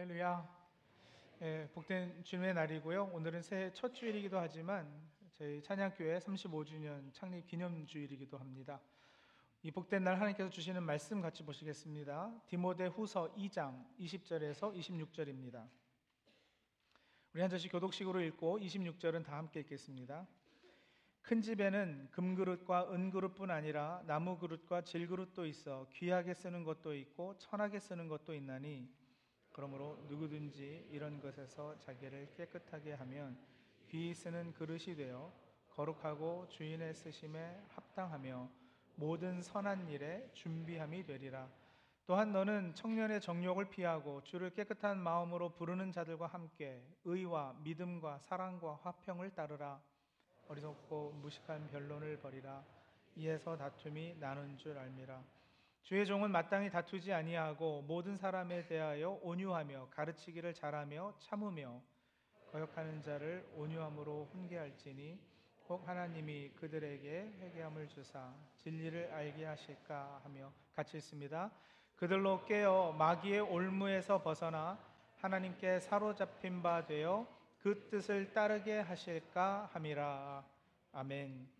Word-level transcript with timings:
할렐루야. 0.00 0.48
예, 1.42 1.68
복된 1.74 2.24
주님의 2.24 2.54
날이고요. 2.54 3.10
오늘은 3.12 3.42
새해 3.42 3.70
첫 3.74 3.92
주일이기도 3.92 4.38
하지만 4.38 4.90
저희 5.32 5.60
찬양교회 5.60 6.20
35주년 6.20 7.12
창립 7.12 7.46
기념 7.46 7.84
주일이기도 7.84 8.38
합니다. 8.38 8.80
이 9.62 9.70
복된 9.70 10.02
날 10.02 10.14
하나님께서 10.14 10.48
주시는 10.48 10.82
말씀 10.84 11.20
같이 11.20 11.44
보시겠습니다. 11.44 12.32
디모데 12.46 12.86
후서 12.86 13.30
2장 13.34 13.84
20절에서 13.98 14.74
26절입니다. 14.74 15.68
우리 17.34 17.42
한 17.42 17.50
절씩 17.50 17.70
교독식으로 17.70 18.22
읽고 18.22 18.58
26절은 18.58 19.22
다 19.22 19.36
함께 19.36 19.60
읽겠습니다. 19.60 20.26
큰 21.20 21.42
집에는 21.42 22.08
금그릇과 22.10 22.90
은그릇뿐 22.90 23.50
아니라 23.50 24.02
나무그릇과 24.06 24.80
질그릇도 24.80 25.44
있어 25.44 25.86
귀하게 25.92 26.32
쓰는 26.32 26.64
것도 26.64 26.94
있고 26.94 27.36
천하게 27.36 27.80
쓰는 27.80 28.08
것도 28.08 28.32
있나니 28.32 28.88
그러므로 29.52 29.98
누구든지 30.08 30.88
이런 30.90 31.20
것에서 31.20 31.78
자기를 31.78 32.34
깨끗하게 32.36 32.94
하면 32.94 33.38
귀히 33.88 34.14
쓰는 34.14 34.52
그릇이 34.54 34.96
되어 34.96 35.32
거룩하고 35.70 36.46
주인의 36.48 36.94
쓰심에 36.94 37.64
합당하며 37.68 38.48
모든 38.96 39.40
선한 39.40 39.88
일에 39.88 40.30
준비함이 40.34 41.04
되리라. 41.04 41.48
또한 42.06 42.32
너는 42.32 42.74
청년의 42.74 43.20
정욕을 43.20 43.70
피하고 43.70 44.22
주를 44.24 44.50
깨끗한 44.50 44.98
마음으로 44.98 45.50
부르는 45.50 45.92
자들과 45.92 46.26
함께 46.26 46.82
의와 47.04 47.54
믿음과 47.62 48.18
사랑과 48.18 48.80
화평을 48.82 49.30
따르라. 49.34 49.80
어리석고 50.48 51.12
무식한 51.22 51.68
변론을 51.68 52.18
벌이라 52.18 52.64
이에서 53.14 53.56
다툼이 53.56 54.16
나눈 54.18 54.58
줄 54.58 54.76
알미라 54.76 55.22
주의 55.90 56.06
종은 56.06 56.30
마땅히 56.30 56.70
다투지 56.70 57.12
아니하고 57.12 57.82
모든 57.82 58.16
사람에 58.16 58.64
대하여 58.68 59.18
온유하며 59.22 59.88
가르치기를 59.90 60.54
잘하며 60.54 61.14
참으며 61.18 61.82
거역하는 62.52 63.02
자를 63.02 63.44
온유함으로 63.56 64.28
훈계할지니 64.30 65.18
혹 65.68 65.88
하나님이 65.88 66.50
그들에게 66.50 67.32
회개함을 67.40 67.88
주사 67.88 68.32
진리를 68.54 69.12
알게 69.12 69.44
하실까 69.44 70.20
하며 70.22 70.52
같이 70.76 70.96
있습니다. 70.96 71.50
그들로 71.96 72.44
깨어 72.44 72.92
마귀의 72.92 73.40
올무에서 73.40 74.22
벗어나 74.22 74.78
하나님께 75.16 75.80
사로잡힌 75.80 76.62
바 76.62 76.86
되어 76.86 77.26
그 77.58 77.88
뜻을 77.90 78.32
따르게 78.32 78.78
하실까 78.78 79.70
함이라. 79.72 80.44
아멘. 80.92 81.59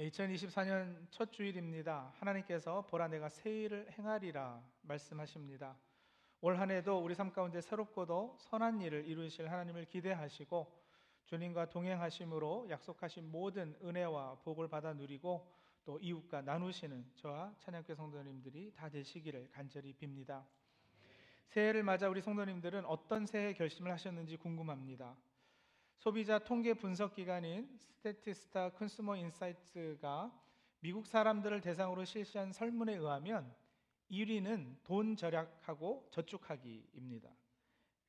2024년 0.00 1.06
첫 1.10 1.30
주일입니다. 1.30 2.10
하나님께서 2.18 2.86
보라 2.86 3.08
내가 3.08 3.28
새 3.28 3.64
일을 3.64 3.90
행하리라 3.92 4.62
말씀하십니다. 4.82 5.76
올 6.40 6.58
한해도 6.58 6.98
우리 7.04 7.14
삶 7.14 7.30
가운데 7.30 7.60
새롭고도 7.60 8.38
선한 8.40 8.80
일을 8.80 9.06
이루실 9.06 9.50
하나님을 9.50 9.84
기대하시고 9.84 10.80
주님과 11.26 11.68
동행하심으로 11.68 12.68
약속하신 12.70 13.30
모든 13.30 13.76
은혜와 13.82 14.36
복을 14.36 14.68
받아 14.68 14.94
누리고 14.94 15.52
또 15.84 15.98
이웃과 15.98 16.42
나누시는 16.42 17.04
저와 17.16 17.54
찬양교 17.58 17.94
성도님들이 17.94 18.72
다 18.74 18.88
되시기를 18.88 19.50
간절히 19.50 19.94
빕니다. 19.94 20.44
새해를 21.48 21.82
맞아 21.82 22.08
우리 22.08 22.22
성도님들은 22.22 22.86
어떤 22.86 23.26
새해 23.26 23.52
결심을 23.52 23.92
하셨는지 23.92 24.38
궁금합니다. 24.38 25.14
소비자 26.00 26.38
통계 26.38 26.72
분석 26.72 27.12
기관인 27.12 27.76
Statista 27.76 28.70
Consumer 28.70 29.16
Insights가 29.16 30.32
미국 30.80 31.06
사람들을 31.06 31.60
대상으로 31.60 32.06
실시한 32.06 32.54
설문에 32.54 32.94
의하면 32.94 33.54
1위는 34.10 34.82
돈 34.82 35.14
절약하고 35.14 36.08
저축하기입니다. 36.10 37.28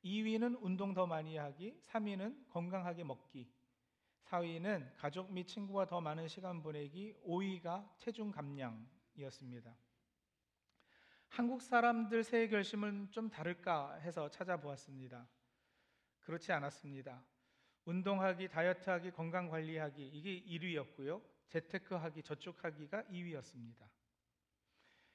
2위는 0.05 0.59
운동 0.61 0.93
더 0.93 1.05
많이 1.05 1.35
하기, 1.35 1.83
3위는 1.87 2.47
건강하게 2.47 3.03
먹기, 3.03 3.51
4위는 4.23 4.95
가족 4.95 5.29
및 5.29 5.45
친구와 5.45 5.85
더 5.85 5.99
많은 5.99 6.29
시간 6.29 6.63
보내기, 6.63 7.13
5위가 7.25 7.89
체중 7.97 8.31
감량이었습니다. 8.31 9.75
한국 11.27 11.61
사람들 11.61 12.23
새해 12.23 12.47
결심은 12.47 13.11
좀 13.11 13.29
다를까 13.29 13.95
해서 13.95 14.29
찾아보았습니다. 14.29 15.27
그렇지 16.21 16.53
않았습니다. 16.53 17.21
운동하기, 17.85 18.47
다이어트하기, 18.49 19.11
건강 19.11 19.49
관리하기 19.49 20.07
이게 20.07 20.43
1위였고요. 20.43 21.21
재테크하기, 21.49 22.23
저축하기가 22.23 23.03
2위였습니다. 23.03 23.89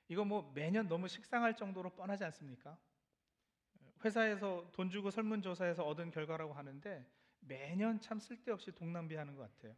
이거 0.08 0.24
뭐 0.24 0.52
매년 0.54 0.86
너무 0.88 1.08
식상할 1.08 1.56
정도로 1.56 1.90
뻔하지 1.90 2.24
않습니까? 2.24 2.78
회사에서 4.04 4.68
돈 4.72 4.90
주고 4.90 5.10
설문조사에서 5.10 5.84
얻은 5.84 6.10
결과라고 6.10 6.52
하는데 6.52 7.04
매년 7.40 8.00
참 8.00 8.18
쓸데없이 8.18 8.72
돈 8.72 8.92
낭비하는 8.92 9.34
것 9.34 9.42
같아요. 9.42 9.74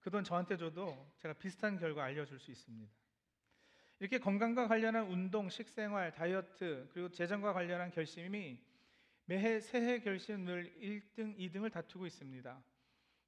그 0.00 0.10
돈 0.10 0.24
저한테 0.24 0.56
줘도 0.56 1.12
제가 1.18 1.34
비슷한 1.34 1.78
결과 1.78 2.04
알려줄 2.04 2.38
수 2.38 2.50
있습니다. 2.50 2.90
이렇게 3.98 4.18
건강과 4.18 4.66
관련한 4.66 5.06
운동, 5.06 5.50
식생활, 5.50 6.12
다이어트 6.12 6.88
그리고 6.92 7.10
재정과 7.10 7.52
관련한 7.52 7.90
결심이 7.90 8.58
매해 9.30 9.60
새해 9.60 10.00
결심 10.00 10.44
늘 10.44 10.74
1등, 10.80 11.38
2등을 11.38 11.70
다투고 11.70 12.04
있습니다. 12.04 12.64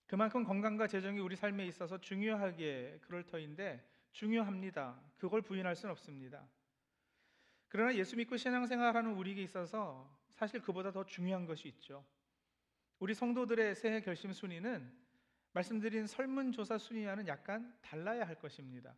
그만큼 0.09 0.43
건강과 0.43 0.89
재정이 0.89 1.21
우리 1.21 1.37
삶에 1.37 1.65
있어서 1.69 1.97
중요하게 2.01 2.99
그럴 3.03 3.25
터인데 3.25 3.89
중요합니다. 4.11 5.01
그걸 5.17 5.43
부인할 5.43 5.77
수는 5.77 5.93
없습니다. 5.93 6.45
그러나 7.69 7.95
예수 7.95 8.17
믿고 8.17 8.37
신앙생활하는 8.37 9.13
우리에게 9.13 9.45
있어서 9.45 10.13
사실 10.31 10.61
그보다 10.61 10.91
더 10.91 11.07
중요한 11.07 11.47
것이 11.47 11.69
있죠. 11.69 12.05
우리 12.99 13.15
성도들의 13.15 13.77
새해 13.77 14.01
결심 14.01 14.33
순위는 14.33 14.93
말씀드린 15.53 16.09
설문조사 16.09 16.79
순위와는 16.79 17.29
약간 17.29 17.73
달라야 17.81 18.27
할 18.27 18.35
것입니다. 18.41 18.97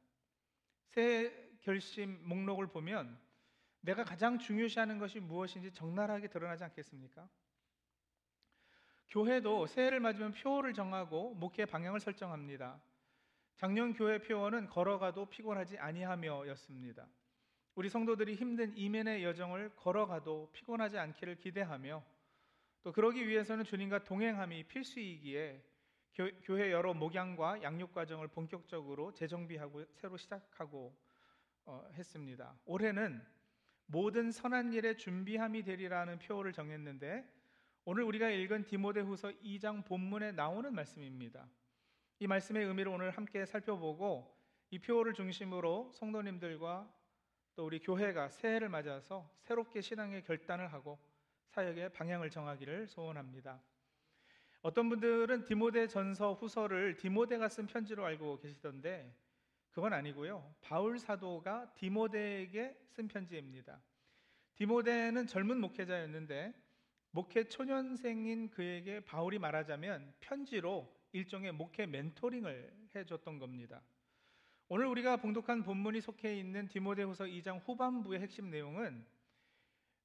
새해 0.86 1.30
결심 1.60 2.18
목록을 2.26 2.68
보면 2.68 3.20
내가 3.84 4.02
가장 4.02 4.38
중요시하는 4.38 4.98
것이 4.98 5.20
무엇인지 5.20 5.72
적나라하게 5.72 6.28
드러나지 6.28 6.64
않겠습니까? 6.64 7.28
교회도 9.08 9.66
새해를 9.66 10.00
맞으면 10.00 10.32
표어를 10.32 10.72
정하고 10.72 11.34
목회 11.34 11.66
방향을 11.66 12.00
설정합니다. 12.00 12.80
작년 13.56 13.92
교회 13.92 14.18
표어는 14.18 14.68
걸어가도 14.68 15.26
피곤하지 15.26 15.78
아니하며였습니다. 15.78 17.06
우리 17.74 17.90
성도들이 17.90 18.34
힘든 18.34 18.74
이면의 18.76 19.22
여정을 19.22 19.76
걸어가도 19.76 20.50
피곤하지 20.52 20.98
않기를 20.98 21.36
기대하며 21.36 22.02
또 22.82 22.92
그러기 22.92 23.28
위해서는 23.28 23.64
주님과 23.64 24.04
동행함이 24.04 24.64
필수이기에 24.64 25.62
교, 26.14 26.56
회 26.56 26.72
여러 26.72 26.94
목양과 26.94 27.62
양육 27.62 27.92
과정을 27.92 28.28
본격적으로 28.28 29.12
재정비하고 29.12 29.84
새로 29.92 30.16
시작하고 30.16 30.96
어, 31.66 31.86
했습니다. 31.92 32.56
올해는 32.64 33.33
모든 33.86 34.30
선한 34.30 34.72
일에 34.72 34.96
준비함이 34.96 35.62
되리라는 35.62 36.18
표어를 36.18 36.52
정했는데 36.52 37.24
오늘 37.84 38.04
우리가 38.04 38.30
읽은 38.30 38.64
디모데후서 38.64 39.30
2장 39.42 39.84
본문에 39.84 40.32
나오는 40.32 40.74
말씀입니다. 40.74 41.48
이 42.18 42.26
말씀의 42.26 42.64
의미를 42.64 42.90
오늘 42.90 43.10
함께 43.10 43.44
살펴보고 43.44 44.34
이 44.70 44.78
표어를 44.78 45.12
중심으로 45.12 45.92
성도님들과 45.94 46.90
또 47.54 47.66
우리 47.66 47.78
교회가 47.78 48.30
새해를 48.30 48.68
맞아서 48.68 49.30
새롭게 49.40 49.80
신앙의 49.80 50.24
결단을 50.24 50.72
하고 50.72 50.98
사역의 51.48 51.92
방향을 51.92 52.30
정하기를 52.30 52.88
소원합니다. 52.88 53.62
어떤 54.62 54.88
분들은 54.88 55.44
디모데 55.44 55.86
전서 55.86 56.32
후서를 56.32 56.96
디모데가 56.96 57.48
쓴 57.48 57.66
편지로 57.66 58.04
알고 58.06 58.38
계시던데 58.38 59.14
그건 59.74 59.92
아니고요. 59.92 60.54
바울 60.60 61.00
사도가 61.00 61.72
디모데에게 61.74 62.78
쓴 62.90 63.08
편지입니다. 63.08 63.82
디모데는 64.54 65.26
젊은 65.26 65.60
목회자였는데 65.60 66.54
목회 67.10 67.48
초년생인 67.48 68.50
그에게 68.50 69.00
바울이 69.00 69.40
말하자면 69.40 70.14
편지로 70.20 70.96
일종의 71.10 71.50
목회 71.50 71.86
멘토링을 71.86 72.72
해줬던 72.94 73.40
겁니다. 73.40 73.82
오늘 74.68 74.86
우리가 74.86 75.16
봉독한 75.16 75.64
본문이 75.64 76.00
속해 76.00 76.38
있는 76.38 76.68
디모데후서 76.68 77.24
2장 77.24 77.60
후반부의 77.64 78.20
핵심 78.20 78.50
내용은 78.50 79.04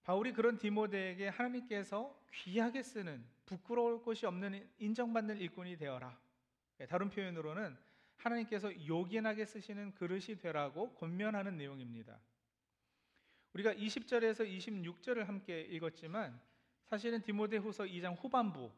바울이 0.02 0.34
그런 0.34 0.58
디모데에게 0.58 1.28
하나님께서 1.28 2.20
귀하게 2.34 2.82
쓰는 2.82 3.24
부끄러울 3.46 4.02
곳이 4.02 4.26
없는 4.26 4.68
인정받는 4.80 5.38
일꾼이 5.38 5.78
되어라. 5.78 6.20
다른 6.88 7.12
표현으로는 7.12 7.78
하나님께서 8.19 8.71
요긴하게 8.88 9.45
쓰시는 9.45 9.94
그릇이 9.95 10.38
되라고 10.39 10.94
권면하는 10.95 11.57
내용입니다. 11.57 12.19
우리가 13.54 13.74
20절에서 13.74 14.48
26절을 14.48 15.25
함께 15.25 15.62
읽었지만 15.62 16.39
사실은 16.86 17.21
디모데후서 17.21 17.86
2장 17.86 18.16
후반부 18.21 18.71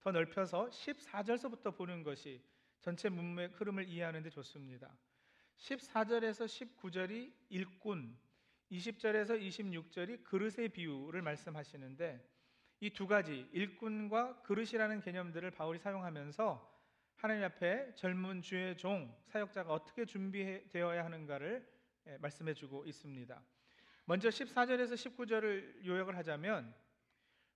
더 0.00 0.12
넓혀서 0.12 0.68
14절서부터 0.68 1.76
보는 1.76 2.02
것이 2.02 2.42
전체 2.80 3.08
문맥 3.08 3.58
흐름을 3.58 3.88
이해하는 3.88 4.22
데 4.22 4.30
좋습니다. 4.30 4.94
14절에서 5.56 6.46
19절이 6.46 7.32
일꾼, 7.48 8.16
20절에서 8.70 9.40
26절이 9.40 10.24
그릇의 10.24 10.68
비유를 10.68 11.22
말씀하시는데 11.22 12.34
이 12.80 12.90
두 12.90 13.06
가지 13.06 13.48
일꾼과 13.52 14.42
그릇이라는 14.42 15.00
개념들을 15.00 15.50
바울이 15.52 15.78
사용하면서 15.78 16.73
하나님 17.24 17.42
앞에 17.44 17.94
젊은 17.94 18.42
주의 18.42 18.76
종 18.76 19.10
사역자가 19.28 19.72
어떻게 19.72 20.04
준비되어야 20.04 21.06
하는가를 21.06 21.66
예, 22.08 22.18
말씀해 22.18 22.52
주고 22.52 22.84
있습니다. 22.84 23.42
먼저 24.04 24.28
14절에서 24.28 24.92
19절을 24.92 25.86
요약을 25.86 26.18
하자면 26.18 26.74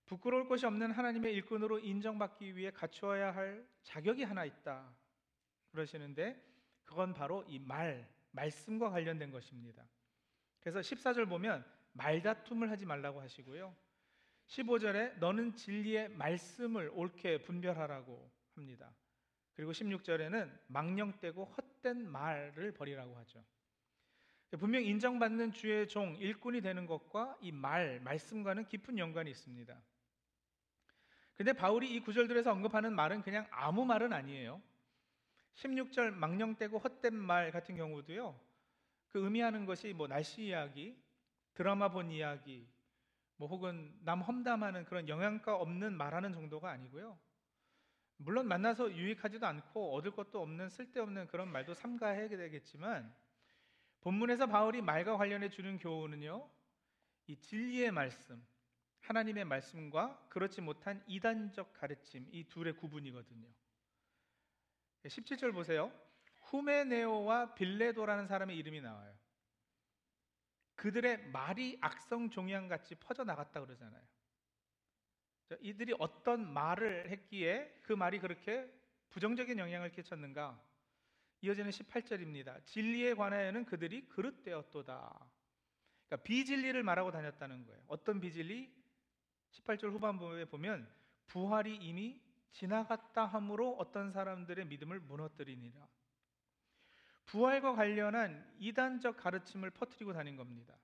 부끄러울 0.07 0.49
것이 0.49 0.65
없는 0.65 0.93
하나님의 0.93 1.35
일꾼으로 1.35 1.81
인정받기 1.81 2.57
위해 2.57 2.71
갖추어야 2.71 3.35
할 3.35 3.69
자격이 3.83 4.23
하나 4.23 4.47
있다. 4.47 4.91
그러시는데 5.73 6.43
그건 6.87 7.13
바로 7.13 7.45
이 7.47 7.59
말, 7.59 8.11
말씀과 8.31 8.89
관련된 8.89 9.31
것입니다. 9.31 9.87
그래서 10.61 10.81
14절 10.81 11.29
보면 11.29 11.63
말다툼을 11.93 12.71
하지 12.71 12.87
말라고 12.87 13.21
하시고요. 13.21 13.77
15절에 14.47 15.19
너는 15.19 15.57
진리의 15.57 16.09
말씀을 16.09 16.91
옳게 16.95 17.43
분별하라고 17.43 18.31
합니다. 18.55 18.95
그리고 19.59 19.73
16절에는 19.73 20.57
망령되고 20.69 21.45
헛된 21.45 22.09
말을 22.09 22.71
버리라고 22.75 23.17
하죠. 23.17 23.45
분명 24.57 24.85
인정받는 24.85 25.51
주의 25.51 25.89
종, 25.89 26.15
일꾼이 26.15 26.61
되는 26.61 26.87
것과 26.87 27.37
이 27.41 27.51
말, 27.51 27.99
말씀과는 28.03 28.69
깊은 28.69 28.99
연관이 28.99 29.33
있습니다. 29.33 29.77
근데 31.35 31.53
바울이 31.53 31.93
이 31.93 31.99
구절들에서 31.99 32.53
언급하는 32.53 32.95
말은 32.95 33.23
그냥 33.23 33.49
아무 33.51 33.85
말은 33.85 34.13
아니에요. 34.13 34.63
16절 35.57 36.13
망령되고 36.13 36.79
헛된 36.79 37.17
말 37.17 37.51
같은 37.51 37.75
경우도요. 37.75 38.41
그 39.09 39.25
의미하는 39.25 39.67
것이 39.67 39.93
뭐 39.93 40.07
날씨 40.07 40.45
이야기, 40.45 40.97
드라마 41.55 41.89
본 41.89 42.13
이야기, 42.13 42.65
뭐 43.35 43.49
혹은 43.49 43.93
남 44.05 44.21
험담하는 44.21 44.85
그런 44.85 45.09
영양가 45.09 45.57
없는 45.57 45.97
말하는 45.97 46.33
정도가 46.33 46.71
아니고요. 46.71 47.19
물론 48.19 48.49
만나서 48.49 48.93
유익하지도 48.93 49.47
않고 49.47 49.95
얻을 49.95 50.11
것도 50.11 50.43
없는 50.43 50.69
쓸데없는 50.69 51.29
그런 51.29 51.51
말도 51.51 51.75
삼가해야 51.75 52.29
되겠지만 52.29 53.15
본문에서 54.01 54.47
바울이 54.47 54.83
말과 54.83 55.17
관련해 55.17 55.51
주는 55.51 55.79
교훈은요. 55.79 56.49
이 57.27 57.37
진리의 57.37 57.91
말씀, 57.93 58.45
하나님의 59.01 59.45
말씀과 59.45 60.27
그렇지 60.29 60.61
못한 60.61 61.03
이단적 61.07 61.73
가르침 61.75 62.29
이 62.33 62.49
둘의 62.49 62.77
구분이거든요. 62.77 63.49
17절 65.05 65.53
보세요. 65.53 65.93
후메네오와 66.43 67.55
빌레도라는 67.55 68.27
사람의 68.27 68.57
이름이 68.57 68.81
나와요. 68.81 69.15
그들의 70.75 71.31
말이 71.31 71.77
악성 71.81 72.31
종양같이 72.31 72.95
퍼져 72.97 73.25
나갔다 73.25 73.61
그러잖아요. 73.61 74.03
이들이 75.61 75.95
어떤 75.99 76.53
말을 76.53 77.11
했기에 77.11 77.81
그 77.83 77.93
말이 77.93 78.19
그렇게 78.19 78.71
부정적인 79.11 79.59
영향을 79.59 79.91
끼쳤는가? 79.91 80.61
이어지는 81.41 81.71
18절입니다. 81.71 82.65
진리에 82.67 83.15
관하여는 83.15 83.65
그들이 83.65 84.09
그릇되었도다. 84.09 85.31
그러니까 86.07 86.25
비진리를 86.25 86.83
말하고 86.83 87.11
다녔다는 87.11 87.65
거예요. 87.65 87.83
어떤 87.87 88.21
비진리? 88.21 88.73
18절 89.51 89.93
후반부에 89.93 90.47
보면 90.47 90.89
부활이 91.27 91.77
이미 91.77 92.21
지나갔다 92.51 93.27
함으로 93.27 93.77
어떤 93.77 94.11
사람들의 94.11 94.67
믿음을 94.67 95.01
무너뜨리니라. 95.01 95.87
부활과 97.27 97.75
관련한 97.75 98.51
이단적 98.59 99.19
가르침을 99.19 99.71
퍼뜨리고 99.71 100.13
다닌 100.13 100.37
겁니다. 100.37 100.75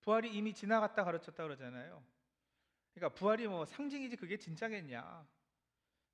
부활이 0.00 0.32
이미 0.32 0.54
지나갔다 0.54 1.04
가르쳤다 1.04 1.42
그러잖아요. 1.42 2.02
그러니까 2.94 3.18
부활이 3.18 3.46
뭐 3.46 3.64
상징이지 3.64 4.16
그게 4.16 4.36
진짜겠냐? 4.36 5.26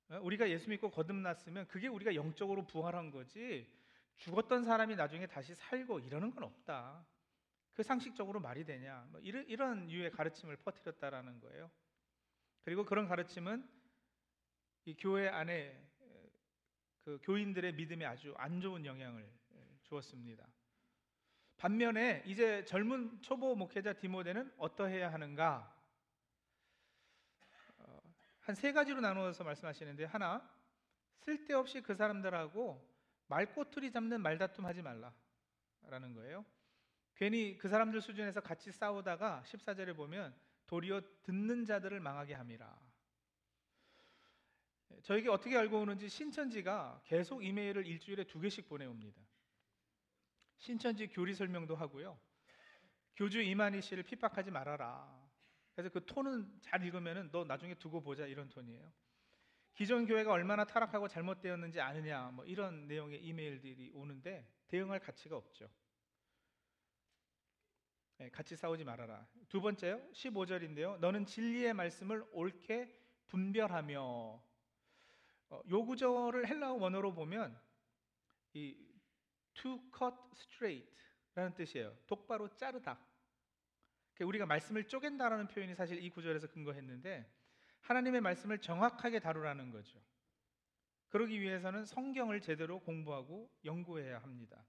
어? 0.09 0.19
우리가 0.21 0.49
예수 0.49 0.69
믿고 0.69 0.89
거듭났으면 0.91 1.67
그게 1.67 1.87
우리가 1.87 2.15
영적으로 2.15 2.65
부활한 2.65 3.11
거지 3.11 3.67
죽었던 4.17 4.63
사람이 4.63 4.95
나중에 4.95 5.27
다시 5.27 5.53
살고 5.55 5.99
이러는 5.99 6.31
건 6.31 6.43
없다. 6.43 7.05
그 7.73 7.83
상식적으로 7.83 8.39
말이 8.39 8.65
되냐? 8.65 9.07
뭐 9.11 9.19
이런, 9.21 9.45
이런 9.47 9.91
유의 9.91 10.11
가르침을 10.11 10.57
퍼뜨렸다라는 10.57 11.39
거예요. 11.39 11.69
그리고 12.63 12.83
그런 12.83 13.07
가르침은 13.07 13.67
이 14.85 14.95
교회 14.97 15.27
안에 15.27 15.79
그 17.03 17.19
교인들의 17.21 17.73
믿음에 17.73 18.05
아주 18.05 18.33
안 18.37 18.59
좋은 18.59 18.85
영향을 18.85 19.29
주었습니다. 19.83 20.47
반면에 21.57 22.23
이제 22.25 22.65
젊은 22.65 23.21
초보 23.21 23.55
목회자 23.55 23.93
디모데는 23.93 24.53
어떠해야 24.57 25.11
하는가? 25.11 25.76
한 28.47 28.55
세 28.55 28.71
가지로 28.71 29.01
나누어서 29.01 29.43
말씀하시는데 29.43 30.05
하나 30.05 30.41
쓸데없이 31.17 31.81
그 31.81 31.93
사람들하고 31.95 32.81
말꼬투리 33.27 33.91
잡는 33.91 34.21
말다툼 34.21 34.65
하지 34.65 34.81
말라라는 34.81 36.13
거예요. 36.15 36.45
괜히 37.15 37.57
그 37.57 37.67
사람들 37.67 37.99
수준에서 37.99 38.39
같이 38.39 38.71
싸우다가 38.71 39.43
14절에 39.45 39.93
보면 39.97 40.33
도리어 40.65 41.01
듣는 41.23 41.65
자들을 41.65 41.99
망하게 41.99 42.35
함이라. 42.35 42.79
저에게 45.03 45.27
어떻게 45.27 45.57
알고 45.57 45.81
오는지 45.81 46.07
신천지가 46.07 47.01
계속 47.03 47.43
이메일을 47.43 47.85
일주일에 47.85 48.23
두 48.23 48.39
개씩 48.39 48.69
보내옵니다. 48.69 49.21
신천지 50.55 51.07
교리 51.09 51.35
설명도 51.35 51.75
하고요. 51.75 52.17
교주 53.17 53.41
이만희 53.41 53.81
씨를 53.81 54.03
핍박하지 54.03 54.51
말아라. 54.51 55.16
그래서 55.77 55.93
그 55.93 56.03
톤은 56.07 56.59
잘 56.59 56.83
읽으면은 56.83 57.29
너 57.31 57.43
나중에 57.43 57.75
두고 57.75 58.01
보자 58.01 58.25
이런 58.25 58.49
톤이에요. 58.49 58.91
기존 59.75 60.07
교회가 60.07 60.31
얼마나 60.31 60.65
타락하고 60.65 61.07
잘못되었는지 61.07 61.79
아느냐 61.79 62.31
뭐 62.31 62.43
이런 62.45 62.87
내용의 62.87 63.23
이메일들이 63.23 63.91
오는데 63.93 64.51
대응할 64.69 64.99
가치가 64.99 65.37
없죠. 65.37 65.69
네, 68.17 68.31
같이 68.31 68.55
싸우지 68.55 68.85
말아라. 68.85 69.27
두 69.49 69.61
번째요. 69.61 70.01
15절인데요. 70.13 70.97
너는 70.97 71.27
진리의 71.27 71.75
말씀을 71.75 72.25
옳게 72.31 72.91
분별하며 73.27 74.01
어, 74.01 75.61
요 75.69 75.85
구절을 75.85 76.47
헬라어 76.47 76.73
원어로 76.73 77.13
보면 77.13 77.55
이 78.53 78.75
to 79.53 79.79
cut 79.95 80.15
straight라는 80.33 81.53
뜻이에요. 81.53 81.95
똑바로 82.07 82.47
자르다. 82.55 82.99
우리가 84.23 84.45
말씀을 84.45 84.87
쪼갠다라는 84.87 85.47
표현이 85.47 85.75
사실 85.75 86.03
이 86.03 86.09
구절에서 86.09 86.47
근거했는데 86.47 87.31
하나님의 87.81 88.21
말씀을 88.21 88.59
정확하게 88.59 89.19
다루라는 89.19 89.71
거죠. 89.71 90.01
그러기 91.09 91.39
위해서는 91.39 91.85
성경을 91.85 92.41
제대로 92.41 92.79
공부하고 92.79 93.49
연구해야 93.63 94.19
합니다. 94.19 94.65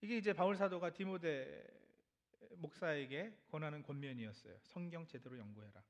이게 0.00 0.16
이제 0.16 0.32
바울 0.32 0.56
사도가 0.56 0.92
디모데 0.92 1.64
목사에게 2.56 3.32
권하는 3.50 3.82
권면이었어요. 3.82 4.58
성경 4.62 5.06
제대로 5.06 5.38
연구해라. 5.38 5.82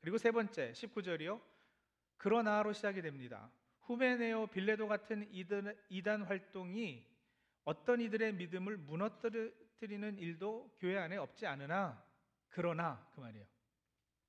그리고 0.00 0.16
세 0.18 0.30
번째 0.30 0.72
19절이요. 0.72 1.40
그러나로 2.18 2.72
시작이 2.72 3.02
됩니다. 3.02 3.50
후메네오 3.80 4.46
빌레도 4.48 4.86
같은 4.86 5.28
이단 5.88 6.22
활동이 6.22 7.04
어떤 7.64 8.00
이들의 8.00 8.34
믿음을 8.34 8.76
무너뜨려 8.76 9.50
터뜨리는 9.80 10.18
일도 10.18 10.76
교회 10.78 10.98
안에 10.98 11.16
없지 11.16 11.46
않으나 11.46 12.04
그러나 12.50 13.08
그 13.14 13.20
말이에요. 13.20 13.46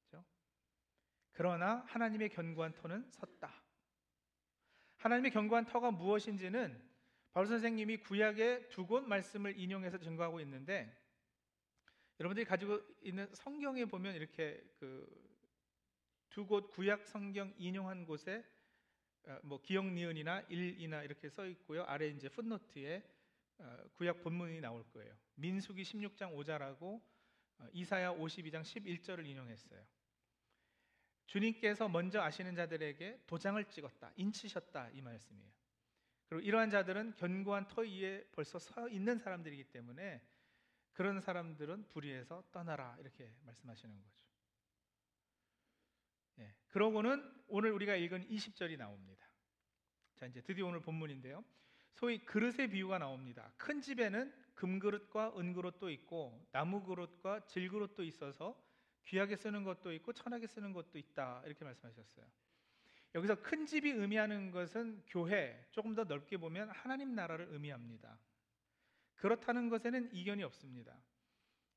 그렇죠? 0.09 0.25
그러나 1.33 1.83
하나님의 1.87 2.29
견고한 2.29 2.73
터는 2.73 3.09
섰다. 3.11 3.61
하나님의 4.97 5.31
견고한 5.31 5.65
터가 5.65 5.91
무엇인지는 5.91 6.81
바울 7.33 7.47
선생님이 7.47 7.97
구약의 7.97 8.69
두 8.69 8.85
곳 8.85 9.03
말씀을 9.03 9.59
인용해서 9.59 9.97
증거하고 9.97 10.39
있는데 10.41 10.97
여러분들이 12.19 12.45
가지고 12.45 12.79
있는 13.01 13.27
성경에 13.33 13.85
보면 13.85 14.15
이렇게 14.15 14.63
그 14.79 15.05
두 16.29 16.47
곳 16.47 16.69
구약 16.71 17.05
성경 17.05 17.53
인용한 17.57 18.05
곳에 18.05 18.45
어, 19.25 19.37
뭐 19.43 19.61
기억 19.61 19.85
니은이나 19.85 20.41
일이나 20.47 21.03
이렇게 21.03 21.29
써 21.29 21.45
있고요. 21.45 21.83
아래 21.83 22.07
이제 22.07 22.29
풋노트에 22.29 22.97
어, 22.99 23.10
구약 23.93 24.21
본문이 24.21 24.59
나올 24.61 24.83
거예요. 24.91 25.15
민수기 25.35 25.83
16장 25.83 26.35
5절하고 26.35 27.01
어, 27.59 27.67
이사야 27.73 28.13
52장 28.13 28.61
11절을 28.61 29.25
인용했어요. 29.25 29.85
주님께서 31.27 31.87
먼저 31.87 32.21
아시는 32.21 32.55
자들에게 32.55 33.23
도장을 33.27 33.63
찍었다, 33.65 34.11
인치셨다 34.15 34.89
이 34.89 35.01
말씀이에요. 35.01 35.51
그리고 36.27 36.45
이러한 36.45 36.69
자들은 36.69 37.15
견고한 37.15 37.67
터 37.67 37.81
위에 37.81 38.25
벌써 38.31 38.59
서 38.59 38.89
있는 38.89 39.17
사람들이기 39.17 39.65
때문에 39.65 40.21
그런 40.93 41.19
사람들은 41.21 41.87
불의에서 41.89 42.43
떠나라 42.51 42.95
이렇게 42.99 43.33
말씀하시는 43.43 44.01
거죠. 44.01 44.25
예, 46.39 46.53
그러고는 46.69 47.43
오늘 47.47 47.71
우리가 47.71 47.95
읽은 47.95 48.27
20절이 48.27 48.77
나옵니다. 48.77 49.25
자 50.15 50.25
이제 50.25 50.41
드디어 50.41 50.67
오늘 50.67 50.81
본문인데요. 50.81 51.43
소위 51.93 52.19
그릇의 52.19 52.69
비유가 52.69 52.97
나옵니다. 52.97 53.51
큰 53.57 53.81
집에는 53.81 54.33
금그릇과 54.55 55.33
은그릇도 55.37 55.89
있고 55.89 56.47
나무 56.51 56.83
그릇과 56.83 57.47
질그릇도 57.47 58.03
있어서 58.03 58.61
귀하게 59.05 59.35
쓰는 59.35 59.63
것도 59.63 59.91
있고 59.93 60.13
천하게 60.13 60.47
쓰는 60.47 60.73
것도 60.73 60.97
있다. 60.97 61.43
이렇게 61.45 61.65
말씀하셨어요. 61.65 62.25
여기서 63.15 63.41
큰 63.41 63.65
집이 63.65 63.89
의미하는 63.89 64.51
것은 64.51 65.03
교회, 65.07 65.67
조금 65.71 65.95
더 65.95 66.03
넓게 66.03 66.37
보면 66.37 66.69
하나님 66.69 67.13
나라를 67.13 67.47
의미합니다. 67.51 68.17
그렇다는 69.15 69.69
것에는 69.69 70.13
이견이 70.13 70.43
없습니다. 70.43 70.97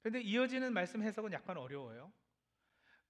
그런데 0.00 0.20
이어지는 0.20 0.72
말씀 0.72 1.02
해석은 1.02 1.32
약간 1.32 1.56
어려워요. 1.56 2.12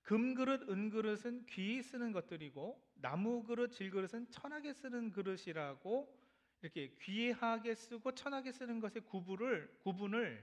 금그릇, 0.02 0.68
은그릇은 0.68 1.46
귀히 1.46 1.82
쓰는 1.82 2.12
것들이고 2.12 2.92
나무그릇, 2.96 3.73
질그릇은 3.73 4.30
천하게 4.30 4.73
쓰는 4.73 5.11
그릇이라고 5.11 6.24
이렇게 6.64 6.97
귀하게 7.02 7.75
쓰고 7.75 8.14
천하게 8.14 8.50
쓰는 8.50 8.80
것의 8.80 9.04
구분을 9.04 9.80
구분을 9.83 10.42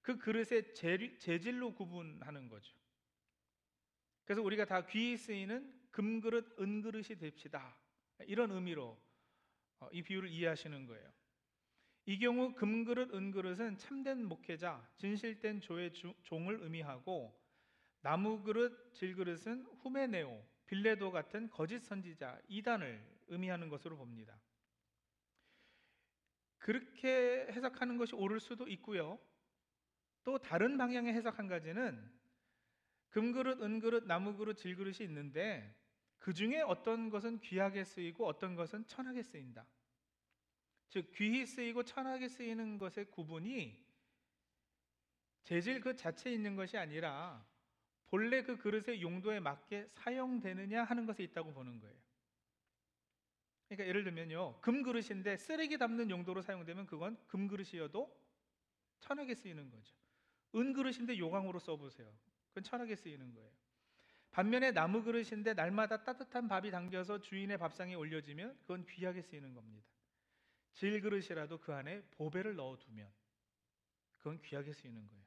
그 0.00 0.16
그릇의 0.16 0.72
재질로 1.18 1.74
구분하는 1.74 2.48
거죠. 2.48 2.74
그래서 4.24 4.42
우리가 4.42 4.64
다 4.64 4.86
귀히 4.86 5.14
쓰이는 5.14 5.74
금그릇, 5.90 6.58
은그릇이 6.58 7.18
됩시다. 7.18 7.76
이런 8.26 8.50
의미로 8.50 8.98
어, 9.80 9.88
이 9.92 10.02
비유를 10.02 10.30
이해하시는 10.30 10.86
거예요. 10.86 11.12
이 12.06 12.18
경우 12.18 12.54
금그릇, 12.54 13.12
은그릇은 13.12 13.76
참된 13.76 14.24
목회자, 14.24 14.88
진실된 14.96 15.60
조의 15.60 15.92
종을 16.22 16.62
의미하고 16.62 17.38
나무그릇, 18.00 18.94
질그릇은 18.94 19.66
후메네오, 19.82 20.42
빌레도 20.66 21.10
같은 21.10 21.50
거짓 21.50 21.80
선지자, 21.80 22.40
이단을 22.48 23.04
의미하는 23.28 23.68
것으로 23.68 23.98
봅니다. 23.98 24.40
그렇게 26.66 27.46
해석하는 27.52 27.96
것이 27.96 28.16
옳을 28.16 28.40
수도 28.40 28.66
있고요. 28.66 29.20
또 30.24 30.36
다른 30.38 30.76
방향의 30.76 31.14
해석 31.14 31.38
한 31.38 31.46
가지는 31.46 32.10
금그릇, 33.10 33.62
은그릇, 33.62 34.06
나무그릇, 34.06 34.58
질그릇이 34.58 34.96
있는데 35.02 35.72
그 36.18 36.34
중에 36.34 36.62
어떤 36.62 37.08
것은 37.08 37.38
귀하게 37.38 37.84
쓰이고 37.84 38.26
어떤 38.26 38.56
것은 38.56 38.84
천하게 38.88 39.22
쓰인다. 39.22 39.64
즉 40.88 41.12
귀히 41.14 41.46
쓰이고 41.46 41.84
천하게 41.84 42.26
쓰이는 42.26 42.78
것의 42.78 43.12
구분이 43.12 43.86
재질 45.44 45.80
그 45.80 45.94
자체에 45.94 46.32
있는 46.32 46.56
것이 46.56 46.76
아니라 46.76 47.46
본래 48.06 48.42
그 48.42 48.56
그릇의 48.56 49.02
용도에 49.02 49.38
맞게 49.38 49.90
사용되느냐 49.92 50.82
하는 50.82 51.06
것에 51.06 51.22
있다고 51.22 51.54
보는 51.54 51.78
거예요. 51.78 52.05
그러니까 53.68 53.88
예를 53.88 54.04
들면요. 54.04 54.60
금그릇인데 54.60 55.36
쓰레기 55.38 55.78
담는 55.78 56.10
용도로 56.10 56.42
사용되면 56.42 56.86
그건 56.86 57.18
금그릇이어도 57.26 58.14
천하게 59.00 59.34
쓰이는 59.34 59.70
거죠. 59.70 59.94
은그릇인데 60.54 61.18
요강으로 61.18 61.58
써보세요. 61.58 62.12
그건 62.48 62.62
천하게 62.64 62.96
쓰이는 62.96 63.34
거예요. 63.34 63.50
반면에 64.30 64.70
나무 64.70 65.02
그릇인데 65.02 65.54
날마다 65.54 66.04
따뜻한 66.04 66.48
밥이 66.48 66.70
담겨서 66.70 67.20
주인의 67.20 67.58
밥상에 67.58 67.94
올려지면 67.94 68.56
그건 68.60 68.86
귀하게 68.86 69.22
쓰이는 69.22 69.54
겁니다. 69.54 69.86
질 70.74 71.00
그릇이라도 71.00 71.58
그 71.58 71.72
안에 71.72 72.02
보배를 72.12 72.54
넣어두면 72.54 73.10
그건 74.18 74.40
귀하게 74.42 74.72
쓰이는 74.72 75.06
거예요. 75.08 75.24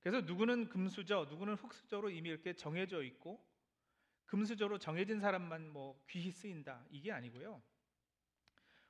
그래서 0.00 0.20
누구는 0.22 0.68
금수저, 0.68 1.26
누구는 1.30 1.54
흙수저로 1.54 2.10
이미 2.10 2.30
이렇게 2.30 2.54
정해져 2.54 3.02
있고 3.02 3.44
금수저로 4.26 4.78
정해진 4.78 5.20
사람만 5.20 5.68
뭐 5.68 6.02
귀히 6.10 6.30
쓰인다 6.32 6.84
이게 6.90 7.12
아니고요. 7.12 7.62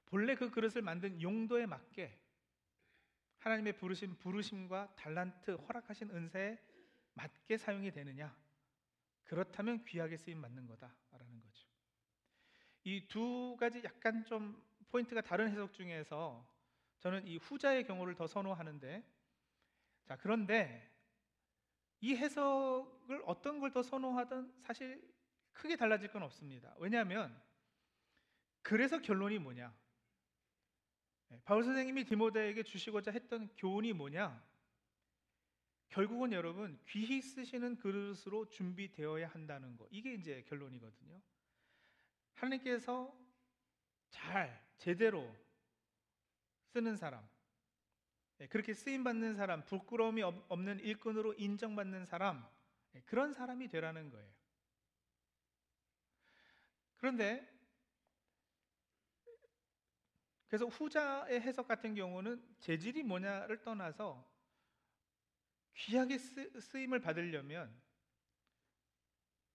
본래 0.07 0.35
그 0.35 0.51
그릇을 0.51 0.83
만든 0.83 1.21
용도에 1.21 1.67
맞게 1.67 2.21
하나님의 3.39 3.77
부르심 3.77 4.17
부르심과 4.19 4.95
달란트 4.97 5.53
허락하신 5.53 6.11
은사에 6.11 6.59
맞게 7.15 7.57
사용이 7.59 7.91
되느냐 7.93 8.37
그렇다면 9.25 9.85
귀하게 9.85 10.17
쓰임 10.17 10.39
맞는 10.41 10.67
거다라는 10.67 11.41
거죠. 11.41 11.67
이 12.85 13.07
두 13.09 13.57
가지 13.59 13.83
약간 13.85 14.25
좀 14.27 14.63
포인트가 14.89 15.21
다른 15.23 15.49
해석 15.51 15.73
중에서 15.73 16.47
저는 17.01 17.27
이 17.27 17.37
후자의 17.39 17.85
경우를 17.87 18.15
더 18.15 18.27
선호하는데 18.27 19.03
자 20.05 20.17
그런데 20.17 20.91
이 22.01 22.15
해석을 22.17 23.23
어떤 23.27 23.61
걸 23.61 23.73
더 23.73 23.83
선호하든 23.83 24.53
사실 24.61 25.14
크게 25.55 25.77
달라질 25.77 26.11
건 26.11 26.23
없습니다. 26.23 26.75
왜냐하면 26.79 27.35
그래서 28.63 29.01
결론이 29.01 29.39
뭐냐? 29.39 29.75
네, 31.29 31.41
바울 31.45 31.65
선생님이 31.65 32.05
디모데에게 32.05 32.63
주시고자 32.63 33.11
했던 33.11 33.49
교훈이 33.57 33.93
뭐냐? 33.93 34.43
결국은 35.89 36.33
여러분 36.33 36.79
귀히 36.89 37.23
쓰시는 37.23 37.77
그릇으로 37.77 38.49
준비되어야 38.49 39.29
한다는 39.29 39.77
거. 39.77 39.87
이게 39.91 40.15
이제 40.15 40.43
결론이거든요. 40.49 41.21
하나님께서 42.35 43.17
잘 44.11 44.65
제대로 44.77 45.35
쓰는 46.73 46.97
사람, 46.97 47.27
네, 48.39 48.49
그렇게 48.49 48.75
쓰임 48.75 49.05
받는 49.05 49.37
사람, 49.37 49.65
부끄러움이 49.65 50.23
없는 50.23 50.81
일꾼으로 50.81 51.35
인정받는 51.35 52.05
사람, 52.07 52.45
네, 52.93 53.03
그런 53.07 53.33
사람이 53.33 53.69
되라는 53.69 54.11
거예요. 54.11 54.29
그런데 56.97 57.55
그래서 60.49 60.67
후자의 60.67 61.41
해석 61.41 61.67
같은 61.67 61.95
경우는 61.95 62.41
재질이 62.61 63.03
뭐냐를 63.03 63.61
떠나서 63.63 64.25
귀하게 65.75 66.19
쓰, 66.19 66.79
임을 66.79 67.01
받으려면 67.01 67.75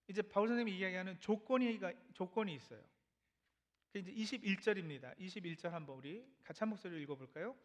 이제 0.08 0.22
바울 0.22 0.50
선생님이 0.50 0.78
이야기하는 0.78 1.20
조건이 1.20 1.80
조건이 2.14 2.54
있어요. 2.54 2.84
이제 3.94 4.12
21절입니다. 4.12 5.18
21절 5.18 5.70
한번 5.70 5.98
우리 5.98 6.28
같이 6.44 6.60
한 6.60 6.70
목소리로 6.70 7.00
읽어볼까요? 7.02 7.56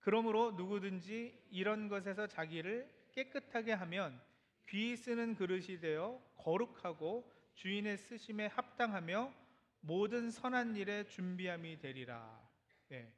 그러므로 0.00 0.52
누구든지 0.52 1.46
이런 1.50 1.88
것에서 1.88 2.26
자기를 2.26 3.08
깨끗하게 3.12 3.72
하면 3.72 4.20
귀 4.68 4.96
쓰는 4.96 5.34
그릇이 5.34 5.80
되어 5.80 6.22
거룩하고 6.36 7.30
주인의 7.58 7.98
쓰심에 7.98 8.46
합당하며 8.46 9.34
모든 9.80 10.30
선한 10.30 10.76
일에 10.76 11.08
준비함이 11.08 11.80
되리라. 11.80 12.48
네. 12.86 13.12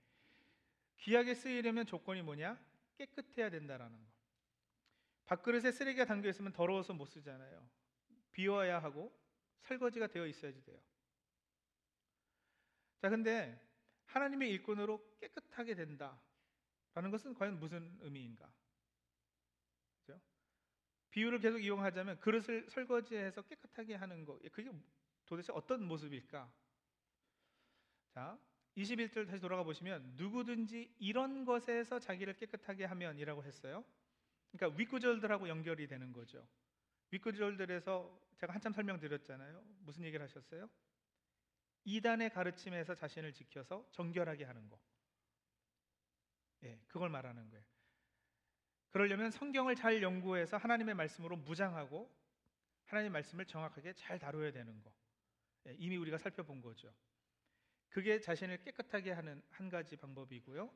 귀하게 0.97 1.35
쓰이려면 1.35 1.85
조건이 1.85 2.23
뭐냐? 2.23 2.59
깨끗해야 2.97 3.51
된다라는 3.51 4.03
거. 4.03 4.11
밥그릇에 5.27 5.71
쓰레기가 5.71 6.07
담겨 6.07 6.31
있으면 6.31 6.55
더러워서 6.55 6.95
못 6.95 7.05
쓰잖아요. 7.05 7.69
비워야 8.33 8.83
하고 8.83 9.15
설거지가 9.61 10.07
되어 10.07 10.27
있어야지 10.27 10.65
돼요. 10.65 10.81
자, 13.03 13.11
근데 13.11 13.61
하나님의 14.07 14.51
일꾼으로 14.53 15.19
깨끗하게 15.19 15.75
된다라는 15.75 17.11
것은 17.11 17.35
과연 17.35 17.61
무슨 17.61 17.95
의미인가? 18.01 18.51
비유를 21.11 21.41
계속 21.41 21.59
이용하자면 21.59 22.21
그릇을 22.21 22.69
설거지해서 22.69 23.43
깨끗하게 23.43 23.95
하는 23.95 24.25
거, 24.25 24.39
그게 24.53 24.71
도대체 25.27 25.53
어떤 25.53 25.85
모습일까? 25.85 26.51
자, 28.15 28.39
21절 28.77 29.27
다시 29.27 29.41
돌아가 29.41 29.63
보시면 29.63 30.15
누구든지 30.17 30.95
이런 30.99 31.45
것에서 31.45 31.99
자기를 31.99 32.35
깨끗하게 32.37 32.85
하면이라고 32.85 33.45
했어요. 33.45 33.85
그러니까 34.53 34.77
윗구절들하고 34.79 35.49
연결이 35.49 35.87
되는 35.87 36.13
거죠. 36.13 36.47
윗구절들에서 37.11 38.21
제가 38.37 38.55
한참 38.55 38.73
설명드렸잖아요. 38.73 39.63
무슨 39.81 40.05
얘기를 40.05 40.25
하셨어요? 40.25 40.69
이단의 41.85 42.31
가르침에서 42.31 42.95
자신을 42.95 43.33
지켜서 43.33 43.89
정결하게 43.93 44.45
하는 44.45 44.69
거. 44.69 44.79
예, 46.63 46.79
그걸 46.89 47.09
말하는 47.09 47.49
거예요. 47.51 47.65
그러려면 48.91 49.31
성경을 49.31 49.77
잘 49.77 50.03
연구해서 50.03 50.57
하나님의 50.57 50.95
말씀으로 50.95 51.37
무장하고 51.37 52.11
하나님의 52.87 53.11
말씀을 53.11 53.47
정확하게 53.47 53.93
잘 53.95 54.19
다뤄야 54.19 54.51
되는 54.51 54.83
거. 54.83 54.93
예, 55.69 55.77
이미 55.79 55.97
우리가 55.97 56.19
살펴본 56.19 56.61
거죠. 56.61 56.93
그게 57.89 58.21
자신을 58.21 58.63
깨끗하게 58.63 59.13
하는 59.13 59.43
한 59.51 59.69
가지 59.69 59.97
방법이고요. 59.97 60.71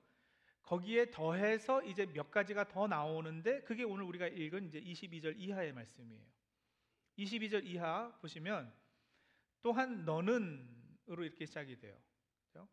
거기에 0.63 1.11
더해서 1.11 1.83
이제 1.83 2.07
몇 2.07 2.31
가지가 2.31 2.69
더 2.69 2.87
나오는데 2.87 3.63
그게 3.63 3.83
오늘 3.83 4.05
우리가 4.05 4.29
읽은 4.29 4.67
이제 4.69 4.81
22절 4.81 5.35
이하의 5.37 5.73
말씀이에요. 5.73 6.25
22절 7.19 7.65
이하 7.65 8.17
보시면 8.21 8.73
또한 9.63 10.05
너는으로 10.05 11.25
이렇게 11.25 11.47
시작이 11.47 11.77
돼요. 11.79 11.97
그렇죠? 12.53 12.69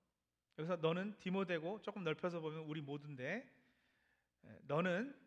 여기서 0.58 0.78
너는 0.78 1.18
디모데고 1.20 1.82
조금 1.82 2.04
넓혀서 2.04 2.40
보면 2.40 2.62
우리 2.62 2.82
모두인데 2.82 3.50
예, 4.46 4.60
너는 4.64 5.21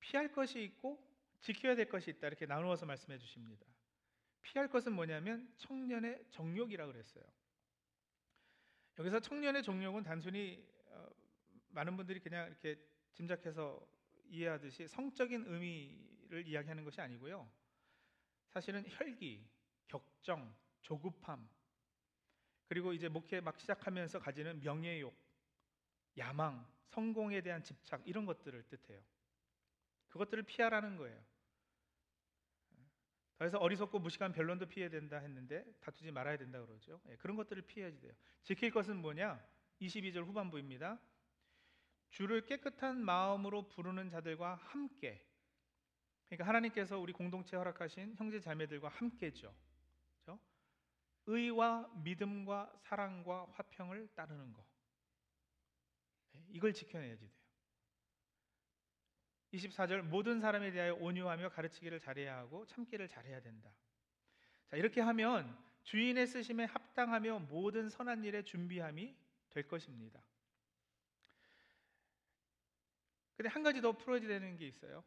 피할 0.00 0.32
것이 0.32 0.62
있고 0.62 1.02
지켜야 1.40 1.74
될 1.74 1.88
것이 1.88 2.10
있다 2.10 2.26
이렇게 2.26 2.46
나누어서 2.46 2.86
말씀해 2.86 3.18
주십니다. 3.18 3.66
피할 4.42 4.68
것은 4.68 4.92
뭐냐면 4.92 5.52
청년의 5.58 6.26
정욕이라 6.30 6.86
그랬어요. 6.86 7.24
여기서 8.98 9.20
청년의 9.20 9.62
종력은 9.62 10.02
단순히 10.02 10.66
어, 10.86 11.08
많은 11.68 11.96
분들이 11.96 12.18
그냥 12.20 12.46
이렇게 12.48 12.76
짐작해서 13.12 13.86
이해하듯이 14.28 14.88
성적인 14.88 15.44
의미를 15.46 16.46
이야기하는 16.46 16.84
것이 16.84 17.00
아니고요. 17.00 17.48
사실은 18.48 18.84
혈기, 18.88 19.46
격정, 19.86 20.54
조급함, 20.82 21.48
그리고 22.68 22.92
이제 22.92 23.08
목회 23.08 23.40
막 23.40 23.58
시작하면서 23.58 24.18
가지는 24.18 24.60
명예욕, 24.60 25.14
야망, 26.18 26.66
성공에 26.86 27.40
대한 27.40 27.62
집착 27.62 28.02
이런 28.06 28.26
것들을 28.26 28.62
뜻해요. 28.68 29.00
그것들을 30.08 30.42
피하라는 30.44 30.96
거예요. 30.96 31.22
그래서 33.38 33.56
어리석고 33.58 34.00
무식한 34.00 34.32
변론도 34.32 34.66
피해야 34.66 34.90
된다 34.90 35.18
했는데 35.18 35.64
다투지 35.80 36.10
말아야 36.10 36.36
된다 36.36 36.60
그러죠. 36.60 37.00
예, 37.08 37.16
그런 37.16 37.36
것들을 37.36 37.62
피해야지 37.62 38.00
돼요. 38.00 38.12
지킬 38.42 38.70
것은 38.72 38.96
뭐냐? 38.96 39.40
22절 39.80 40.26
후반부입니다. 40.26 41.00
주를 42.10 42.44
깨끗한 42.46 42.98
마음으로 43.04 43.68
부르는 43.68 44.10
자들과 44.10 44.56
함께. 44.56 45.24
그러니까 46.26 46.48
하나님께서 46.48 46.98
우리 46.98 47.12
공동체 47.12 47.56
허락하신 47.56 48.16
형제 48.16 48.40
자매들과 48.40 48.88
함께죠. 48.88 49.54
그렇죠? 50.24 50.40
의와 51.26 51.88
믿음과 52.02 52.72
사랑과 52.80 53.46
화평을 53.52 54.08
따르는 54.16 54.52
거. 54.52 54.66
예, 56.34 56.44
이걸 56.50 56.72
지켜내야지 56.72 57.28
돼요. 57.28 57.37
24절 59.52 60.02
모든 60.02 60.40
사람에 60.40 60.70
대하여 60.70 60.94
온유하며 60.94 61.50
가르치기를 61.50 62.00
잘해야 62.00 62.36
하고 62.36 62.66
참기를 62.66 63.08
잘해야 63.08 63.40
된다. 63.40 63.70
자, 64.66 64.76
이렇게 64.76 65.00
하면 65.00 65.56
주인의 65.84 66.26
쓰심에 66.26 66.64
합당하며 66.64 67.40
모든 67.50 67.88
선한 67.88 68.24
일에 68.24 68.42
준비함이 68.42 69.16
될 69.50 69.66
것입니다. 69.66 70.22
근데 73.36 73.48
한 73.48 73.62
가지 73.62 73.80
더 73.80 73.92
풀어야 73.92 74.20
되는 74.20 74.56
게 74.56 74.66
있어요. 74.66 75.02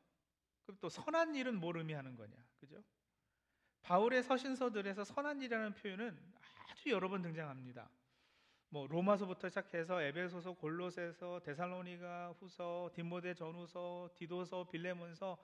그럼 0.63 0.77
또 0.79 0.89
선한 0.89 1.35
일은 1.35 1.59
뭘 1.59 1.77
의미하는 1.77 2.15
거냐? 2.15 2.33
그죠? 2.59 2.83
바울의 3.81 4.23
서신서들에서 4.23 5.03
선한 5.03 5.41
일이라는 5.41 5.75
표현은 5.75 6.17
아주 6.69 6.89
여러 6.89 7.09
번 7.09 7.21
등장합니다. 7.21 7.89
뭐 8.73 8.87
로마서부터 8.87 9.49
시작해서 9.49 10.01
에베소서, 10.01 10.53
골로새서, 10.53 11.41
데살로니가 11.43 12.31
후서, 12.39 12.89
디모데 12.95 13.33
전후서, 13.33 14.11
디도서, 14.15 14.69
빌레몬서 14.69 15.37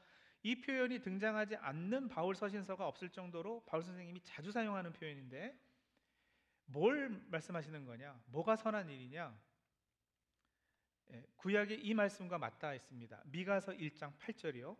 이 0.43 0.61
표현이 0.61 1.01
등장하지 1.01 1.57
않는 1.57 2.07
바울 2.07 2.35
서신서가 2.35 2.87
없을 2.87 3.09
정도로 3.09 3.65
바울 3.65 3.83
선생님이 3.83 4.21
자주 4.23 4.49
사용하는 4.49 4.93
표현인데 4.93 5.59
뭘 6.67 7.09
말씀하시는 7.27 7.85
거냐? 7.85 8.17
뭐가 8.27 8.55
선한 8.55 8.89
일이냐? 8.89 9.37
예, 11.11 11.25
구약의 11.35 11.85
이 11.85 11.93
말씀과 11.93 12.37
맞닿아 12.37 12.75
있습니다. 12.75 13.23
미가서 13.25 13.73
1장 13.73 14.17
8절이요. 14.19 14.77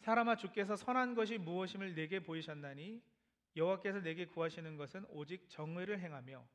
사람아 0.00 0.36
주께서 0.36 0.76
선한 0.76 1.14
것이 1.14 1.38
무엇임을 1.38 1.94
내게 1.94 2.20
보이셨나니 2.20 3.02
여호와께서 3.56 4.00
내게 4.00 4.26
구하시는 4.26 4.76
것은 4.76 5.04
오직 5.08 5.48
정의를 5.48 6.00
행하며 6.00 6.46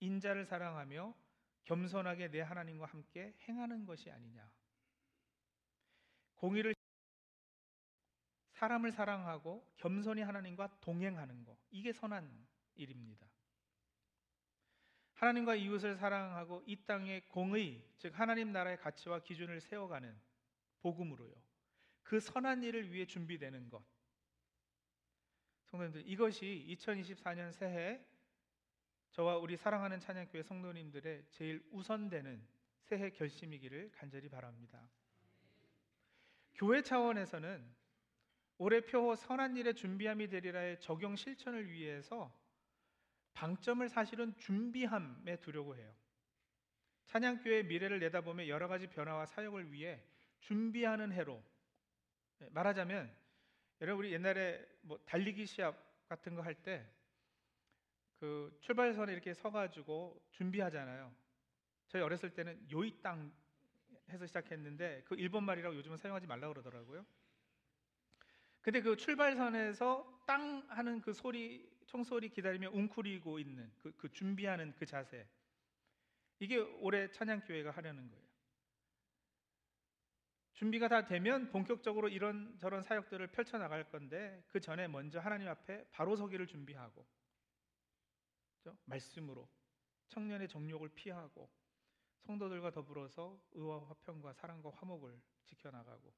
인자를 0.00 0.46
사랑하며 0.46 1.14
겸손하게 1.64 2.30
내 2.30 2.40
하나님과 2.40 2.86
함께 2.86 3.34
행하는 3.48 3.84
것이 3.84 4.10
아니냐. 4.10 4.50
공의를 6.36 6.74
사람을 8.52 8.92
사랑하고 8.92 9.70
겸손히 9.76 10.22
하나님과 10.22 10.80
동행하는 10.80 11.44
것. 11.44 11.56
이게 11.70 11.92
선한 11.92 12.46
일입니다. 12.74 13.26
하나님과 15.14 15.54
이웃을 15.54 15.96
사랑하고 15.96 16.62
이 16.66 16.76
땅의 16.86 17.28
공의, 17.28 17.86
즉 17.98 18.18
하나님 18.18 18.52
나라의 18.52 18.78
가치와 18.78 19.20
기준을 19.20 19.60
세워가는 19.60 20.18
복음으로요. 20.80 21.34
그 22.02 22.20
선한 22.20 22.62
일을 22.62 22.90
위해 22.90 23.06
준비되는 23.06 23.68
것. 23.68 23.84
성도님들 25.70 26.02
이것이 26.06 26.66
2024년 26.68 27.52
새해 27.52 28.04
저와 29.12 29.36
우리 29.36 29.56
사랑하는 29.56 30.00
찬양교회 30.00 30.42
성도님들의 30.42 31.24
제일 31.30 31.64
우선되는 31.70 32.44
새해 32.82 33.10
결심이기를 33.10 33.92
간절히 33.92 34.28
바랍니다. 34.28 34.88
교회 36.54 36.82
차원에서는 36.82 37.64
올해 38.58 38.80
표호 38.80 39.14
선한 39.14 39.56
일의 39.56 39.74
준비함이 39.74 40.28
되리라의 40.28 40.80
적용 40.80 41.16
실천을 41.16 41.70
위해서 41.70 42.36
방점을 43.32 43.88
사실은 43.88 44.36
준비함에 44.36 45.36
두려고 45.40 45.76
해요. 45.76 45.94
찬양교회의 47.06 47.64
미래를 47.64 48.00
내다보며 48.00 48.48
여러 48.48 48.68
가지 48.68 48.86
변화와 48.88 49.26
사역을 49.26 49.72
위해 49.72 50.02
준비하는 50.40 51.12
해로 51.12 51.42
말하자면 52.50 53.20
여러분 53.80 54.04
우리 54.04 54.12
옛날에 54.12 54.64
뭐 54.82 54.98
달리기 55.06 55.46
시합 55.46 55.76
같은 56.08 56.34
거 56.34 56.42
할 56.42 56.54
때 56.62 56.84
그 58.20 58.54
출발선에 58.60 59.12
이렇게 59.14 59.32
서가지고 59.32 60.28
준비하잖아요. 60.32 61.10
저희 61.88 62.02
어렸을 62.02 62.30
때는 62.34 62.70
요이 62.70 63.00
땅 63.02 63.32
해서 64.10 64.26
시작했는데 64.26 65.04
그 65.06 65.14
일본 65.14 65.44
말이라고 65.44 65.74
요즘은 65.76 65.96
사용하지 65.96 66.26
말라 66.26 66.48
그러더라고요. 66.48 67.06
근데 68.60 68.82
그 68.82 68.96
출발선에서 68.96 70.24
땅 70.26 70.66
하는 70.68 71.00
그 71.00 71.14
소리 71.14 71.66
총소리 71.86 72.28
기다리며 72.28 72.70
웅크리고 72.72 73.38
있는 73.38 73.72
그, 73.78 73.92
그 73.96 74.12
준비하는 74.12 74.74
그 74.76 74.84
자세 74.84 75.26
이게 76.40 76.58
올해 76.58 77.10
찬양교회가 77.10 77.70
하려는 77.70 78.10
거예요. 78.10 78.29
준비가 80.60 80.88
다 80.88 81.06
되면 81.06 81.48
본격적으로 81.48 82.10
이런 82.10 82.54
저런 82.58 82.82
사역들을 82.82 83.28
펼쳐 83.28 83.56
나갈 83.56 83.88
건데 83.88 84.44
그 84.46 84.60
전에 84.60 84.88
먼저 84.88 85.18
하나님 85.18 85.48
앞에 85.48 85.86
바로 85.90 86.16
서기를 86.16 86.46
준비하고 86.46 87.06
그렇죠? 88.60 88.78
말씀으로 88.84 89.48
청년의 90.10 90.48
정욕을 90.48 90.90
피하고 90.90 91.50
성도들과 92.26 92.72
더불어서 92.72 93.40
의와 93.52 93.88
화평과 93.88 94.34
사랑과 94.34 94.70
화목을 94.74 95.18
지켜나가고 95.46 96.12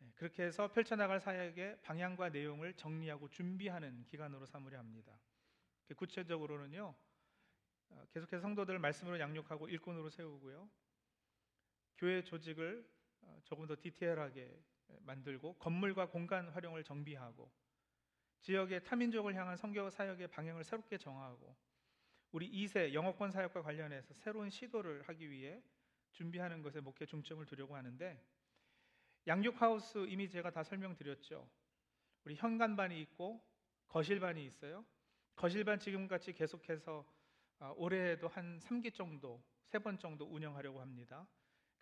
예, 0.00 0.10
그렇게 0.16 0.42
해서 0.42 0.72
펼쳐나갈 0.72 1.20
사역의 1.20 1.82
방향과 1.82 2.30
내용을 2.30 2.74
정리하고 2.74 3.28
준비하는 3.28 4.04
기간으로 4.06 4.46
삼으려 4.46 4.80
합니다. 4.80 5.16
구체적으로는요, 5.96 6.92
어, 7.90 8.04
계속해서 8.10 8.40
성도들을 8.40 8.80
말씀으로 8.80 9.20
양육하고 9.20 9.68
일꾼으로 9.68 10.10
세우고요, 10.10 10.68
교회 11.98 12.24
조직을 12.24 12.84
어, 12.84 12.91
조금 13.44 13.66
더 13.66 13.76
디테일하게 13.78 14.58
만들고 15.00 15.54
건물과 15.54 16.08
공간 16.08 16.48
활용을 16.48 16.84
정비하고 16.84 17.50
지역의 18.40 18.84
타민족을 18.84 19.34
향한 19.34 19.56
성교 19.56 19.90
사역의 19.90 20.28
방향을 20.28 20.64
새롭게 20.64 20.98
정하고 20.98 21.56
우리 22.32 22.50
2세 22.50 22.92
영어권 22.92 23.30
사역과 23.30 23.62
관련해서 23.62 24.14
새로운 24.14 24.50
시도를 24.50 25.02
하기 25.02 25.30
위해 25.30 25.62
준비하는 26.12 26.62
것에 26.62 26.80
목회 26.80 27.06
중점을 27.06 27.44
두려고 27.46 27.76
하는데 27.76 28.20
양육하우스 29.26 30.06
이미 30.08 30.28
제가 30.28 30.50
다 30.50 30.62
설명드렸죠. 30.62 31.48
우리 32.24 32.34
현관반이 32.34 33.00
있고 33.02 33.40
거실반이 33.88 34.44
있어요. 34.44 34.84
거실반 35.36 35.78
지금같이 35.78 36.32
계속해서 36.32 37.06
아, 37.60 37.72
올해에도 37.76 38.26
한 38.26 38.58
3기 38.58 38.92
정도, 38.92 39.40
3번 39.70 39.98
정도 39.98 40.24
운영하려고 40.24 40.80
합니다. 40.80 41.26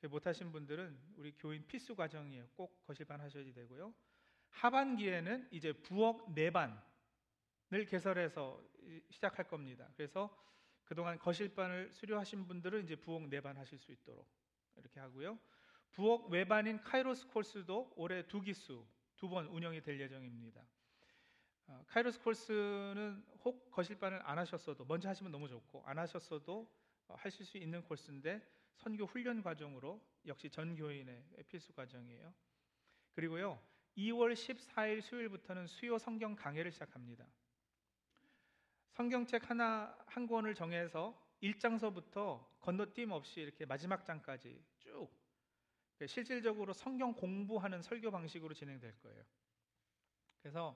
못하신 0.09 0.53
분들은 0.53 0.99
우리 1.17 1.33
교인 1.33 1.67
필수 1.67 1.95
과정이에요. 1.95 2.49
꼭 2.55 2.83
거실반 2.87 3.21
하셔야 3.21 3.45
되고요. 3.53 3.95
하반기에는 4.51 5.49
이제 5.53 5.73
부엌 5.73 6.33
내반을 6.33 6.81
개설해서 7.89 8.63
시작할 9.11 9.47
겁니다. 9.49 9.89
그래서 9.97 10.37
그동안 10.85 11.19
거실반을 11.19 11.93
수료하신 11.93 12.47
분들은 12.49 12.85
이제 12.85 12.97
부엌 12.97 13.29
내반 13.29 13.57
하실 13.57 13.79
수 13.79 13.93
있도록 13.93 14.27
이렇게 14.77 14.99
하고요. 15.01 15.39
부엌 15.93 16.31
외반인 16.31 16.81
카이로스 16.83 17.29
콜스도 17.29 17.93
올해 17.97 18.27
두 18.27 18.41
기수 18.41 18.87
두 19.17 19.29
번 19.29 19.47
운영이 19.49 19.83
될 19.83 20.01
예정입니다. 20.01 20.65
어, 21.67 21.85
카이로스 21.89 22.21
콜스는 22.23 23.25
혹 23.45 23.71
거실반을 23.71 24.21
안 24.25 24.39
하셨어도 24.39 24.85
먼저 24.87 25.09
하시면 25.09 25.31
너무 25.31 25.47
좋고 25.47 25.85
안 25.85 25.99
하셨어도 25.99 26.73
어, 27.07 27.15
하실 27.17 27.45
수 27.45 27.59
있는 27.59 27.83
콜스인데 27.85 28.41
선교 28.81 29.05
훈련 29.05 29.43
과정으로 29.43 30.03
역시 30.27 30.49
전 30.49 30.75
교인의 30.75 31.23
필수 31.49 31.73
과정이에요. 31.75 32.33
그리고요. 33.15 33.61
2월 33.97 34.33
14일 34.33 35.03
수요일부터는 35.03 35.67
수요 35.67 35.99
성경 35.99 36.35
강해를 36.35 36.73
시작합니다. 36.73 37.27
성경책 38.93 39.51
하나 39.51 39.95
한 40.07 40.27
권을 40.27 40.55
정해서 40.55 41.15
1장서부터 41.43 42.47
건너뛰임 42.61 43.13
없이 43.13 43.41
이렇게 43.41 43.67
마지막 43.67 44.05
장까지 44.05 44.63
쭉 44.79 45.11
실질적으로 46.07 46.73
성경 46.73 47.13
공부하는 47.13 47.83
설교 47.83 48.11
방식으로 48.11 48.55
진행될 48.55 48.99
거예요. 49.01 49.23
그래서 50.41 50.75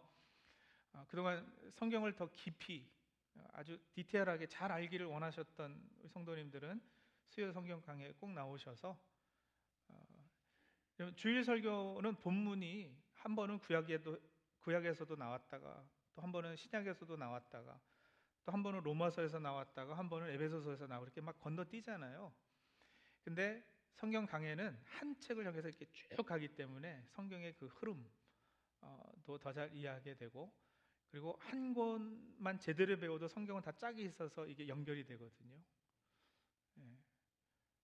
어, 0.93 1.07
그동안 1.09 1.51
성경을 1.73 2.15
더 2.15 2.31
깊이 2.35 2.87
어, 3.35 3.45
아주 3.53 3.79
디테일하게 3.95 4.47
잘 4.47 4.71
알기를 4.71 5.07
원하셨던 5.07 6.09
성도님들은 6.09 6.94
수요 7.27 7.53
성경 7.53 7.81
강의에 7.81 8.13
꼭 8.13 8.31
나오셔서 8.33 8.99
어, 9.89 10.07
주일 11.17 11.45
설교는 11.45 12.17
본문이 12.17 12.97
한 13.15 13.35
번은 13.35 13.59
구약에도 13.59 14.19
구약에서도 14.61 15.17
나왔다가 15.17 15.85
또 16.15 16.23
한 16.23 16.31
번은 16.33 16.57
신약에서도 16.57 17.17
나왔다가 17.17 17.81
또 18.45 18.53
한 18.53 18.63
번은 18.63 18.83
로마서에서 18.83 19.39
나왔다가 19.39 19.97
한 19.97 20.09
번은 20.09 20.31
에베소서에서 20.31 20.87
나오고 20.87 21.07
이렇게 21.07 21.21
막 21.21 21.39
건너뛰잖아요. 21.41 22.33
근데 23.23 23.65
성경 23.95 24.27
강해는 24.27 24.79
한 24.85 25.19
책을 25.19 25.47
향해서 25.47 25.69
이렇게 25.69 25.87
쭉 25.93 26.25
가기 26.27 26.49
때문에 26.55 27.03
성경의 27.09 27.55
그 27.55 27.67
흐름도 27.67 28.11
어, 28.83 29.13
더잘 29.25 29.75
이해하게 29.75 30.15
되고 30.15 30.53
그리고 31.11 31.37
한 31.41 31.73
권만 31.73 32.59
제대로 32.59 32.99
배워도 32.99 33.29
성경은 33.29 33.63
다 33.63 33.73
짝이 33.73 34.03
있어서 34.05 34.47
이게 34.47 34.69
연결이 34.69 35.05
되거든요. 35.05 35.57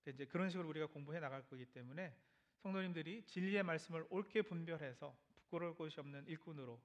예. 0.06 0.10
이제 0.10 0.24
그런 0.26 0.50
식으로 0.50 0.68
우리가 0.68 0.86
공부해 0.86 1.20
나갈 1.20 1.42
거기 1.46 1.64
때문에 1.66 2.14
성도님들이 2.58 3.24
진리의 3.26 3.62
말씀을 3.62 4.06
옳게 4.10 4.42
분별해서 4.42 5.16
부끄러울 5.36 5.74
곳이 5.74 5.98
없는 6.00 6.26
일꾼으로 6.26 6.80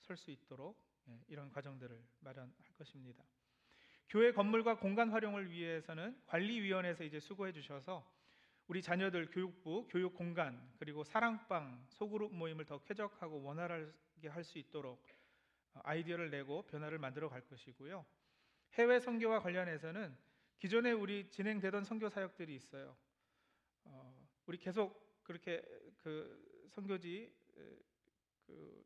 설 0.00 0.16
수 0.16 0.30
있도록 0.30 0.76
예, 1.08 1.18
이런 1.28 1.50
과정들을 1.52 2.02
마련할 2.20 2.52
것입니다. 2.76 3.24
교회 4.08 4.32
건물과 4.32 4.78
공간 4.78 5.10
활용을 5.10 5.50
위해서는 5.50 6.20
관리위원회에서 6.26 7.04
이제 7.04 7.20
수고해 7.20 7.52
주셔서 7.52 8.04
우리 8.66 8.82
자녀들 8.82 9.30
교육부, 9.30 9.86
교육 9.88 10.14
공간 10.14 10.72
그리고 10.78 11.04
사랑방 11.04 11.84
소그룹 11.90 12.34
모임을 12.34 12.64
더 12.66 12.78
쾌적하고 12.82 13.42
원활하게 13.42 14.28
할 14.28 14.42
수 14.44 14.58
있도록 14.58 15.04
아이디어를 15.74 16.30
내고 16.30 16.62
변화를 16.66 16.98
만들어 16.98 17.28
갈 17.28 17.40
것이고요. 17.46 18.04
해외 18.74 18.98
선교와 19.00 19.40
관련해서는 19.40 20.16
기존에 20.60 20.92
우리 20.92 21.30
진행되던 21.30 21.84
선교 21.84 22.10
사역들이 22.10 22.54
있어요. 22.54 22.94
어, 23.84 24.28
우리 24.44 24.58
계속 24.58 25.22
그렇게 25.22 25.64
그 25.96 26.68
선교지 26.68 27.34
그 28.46 28.84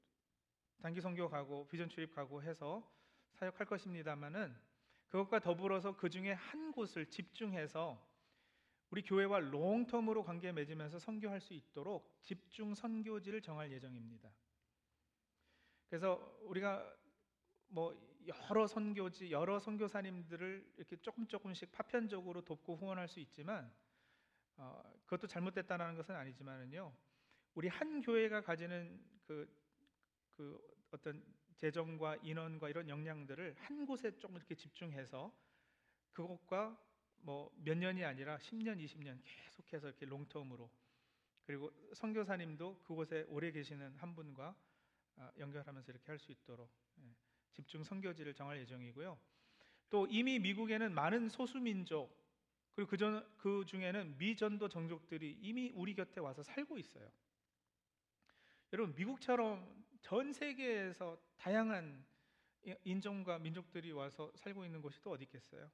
단기 0.81 1.01
선교 1.01 1.29
가고 1.29 1.67
비전 1.67 1.89
출입 1.89 2.15
가고 2.15 2.45
해서 2.45 2.89
사역할 3.33 3.67
것입니다만은 3.67 4.55
그것과 5.09 5.41
더불어서 5.41 5.97
그 5.97 6.09
중에 6.09 6.33
한 6.33 6.71
곳을 6.71 7.07
집중해서 7.07 8.01
우리 8.91 9.03
교회와 9.03 9.41
롱텀으로 9.41 10.23
관계 10.23 10.53
맺으면서 10.53 11.01
선교할 11.01 11.41
수 11.41 11.55
있도록 11.55 12.21
집중 12.23 12.75
선교지를 12.75 13.43
정할 13.43 13.73
예정입니다. 13.73 14.33
그래서 15.89 16.39
우리가 16.43 16.97
뭐 17.67 18.14
여러 18.27 18.67
선교지, 18.67 19.31
여러 19.31 19.59
선교사님들을 19.61 20.75
이렇게 20.77 20.97
조금 20.97 21.27
조금씩 21.27 21.73
파편적으로 21.73 22.43
돕고 22.45 22.77
후원할 22.77 23.09
수 23.09 23.21
있지만 23.21 23.73
어, 24.57 24.83
그것도 25.05 25.27
잘못됐다는 25.27 25.97
것은 25.97 26.15
아니지만은요. 26.15 26.95
우리 27.55 27.69
한 27.69 28.01
교회가 28.01 28.43
가지는 28.43 29.01
그, 29.27 29.49
그 30.37 30.61
어떤 30.91 31.25
재정과 31.57 32.17
인원과 32.23 32.69
이런 32.69 32.89
역량들을 32.89 33.55
한 33.59 33.87
곳에 33.87 34.17
조금 34.19 34.37
이렇게 34.37 34.55
집중해서 34.55 35.33
그것과 36.13 36.79
뭐 37.23 37.51
몇 37.57 37.77
년이 37.79 38.05
아니라 38.05 38.37
10년, 38.39 38.79
20년 38.85 39.21
계속해서 39.25 39.89
이렇게 39.89 40.07
롱텀으로 40.07 40.69
그리고 41.47 41.71
선교사님도 41.95 42.83
그곳에 42.83 43.25
오래 43.29 43.51
계시는 43.51 43.97
한 43.97 44.15
분과 44.15 44.55
아, 45.17 45.33
연결하면서 45.39 45.93
이렇게 45.93 46.07
할 46.11 46.19
수 46.19 46.33
있도록 46.33 46.71
예, 46.99 47.15
집중 47.55 47.83
선교지를 47.83 48.35
정할 48.35 48.59
예정이고요. 48.61 49.19
또 49.91 50.07
이미 50.11 50.39
미국에는 50.39 50.93
많은 50.93 51.29
소수 51.29 51.59
민족 51.59 52.15
그리고 52.75 52.91
그전 52.91 53.27
그 53.39 53.65
중에는 53.67 54.19
미전도 54.19 54.69
정족들이 54.69 55.39
이미 55.41 55.71
우리 55.75 55.95
곁에 55.95 56.21
와서 56.21 56.43
살고 56.43 56.79
있어요. 56.79 57.09
여러분 58.73 58.95
미국처럼 58.97 59.85
전 60.01 60.33
세계에서 60.33 61.17
다양한 61.37 62.05
인종과 62.83 63.39
민족들이 63.39 63.93
와서 63.93 64.33
살고 64.35 64.65
있는 64.65 64.83
곳이 64.83 65.01
또 65.03 65.13
어디 65.13 65.25
있겠어요? 65.25 65.71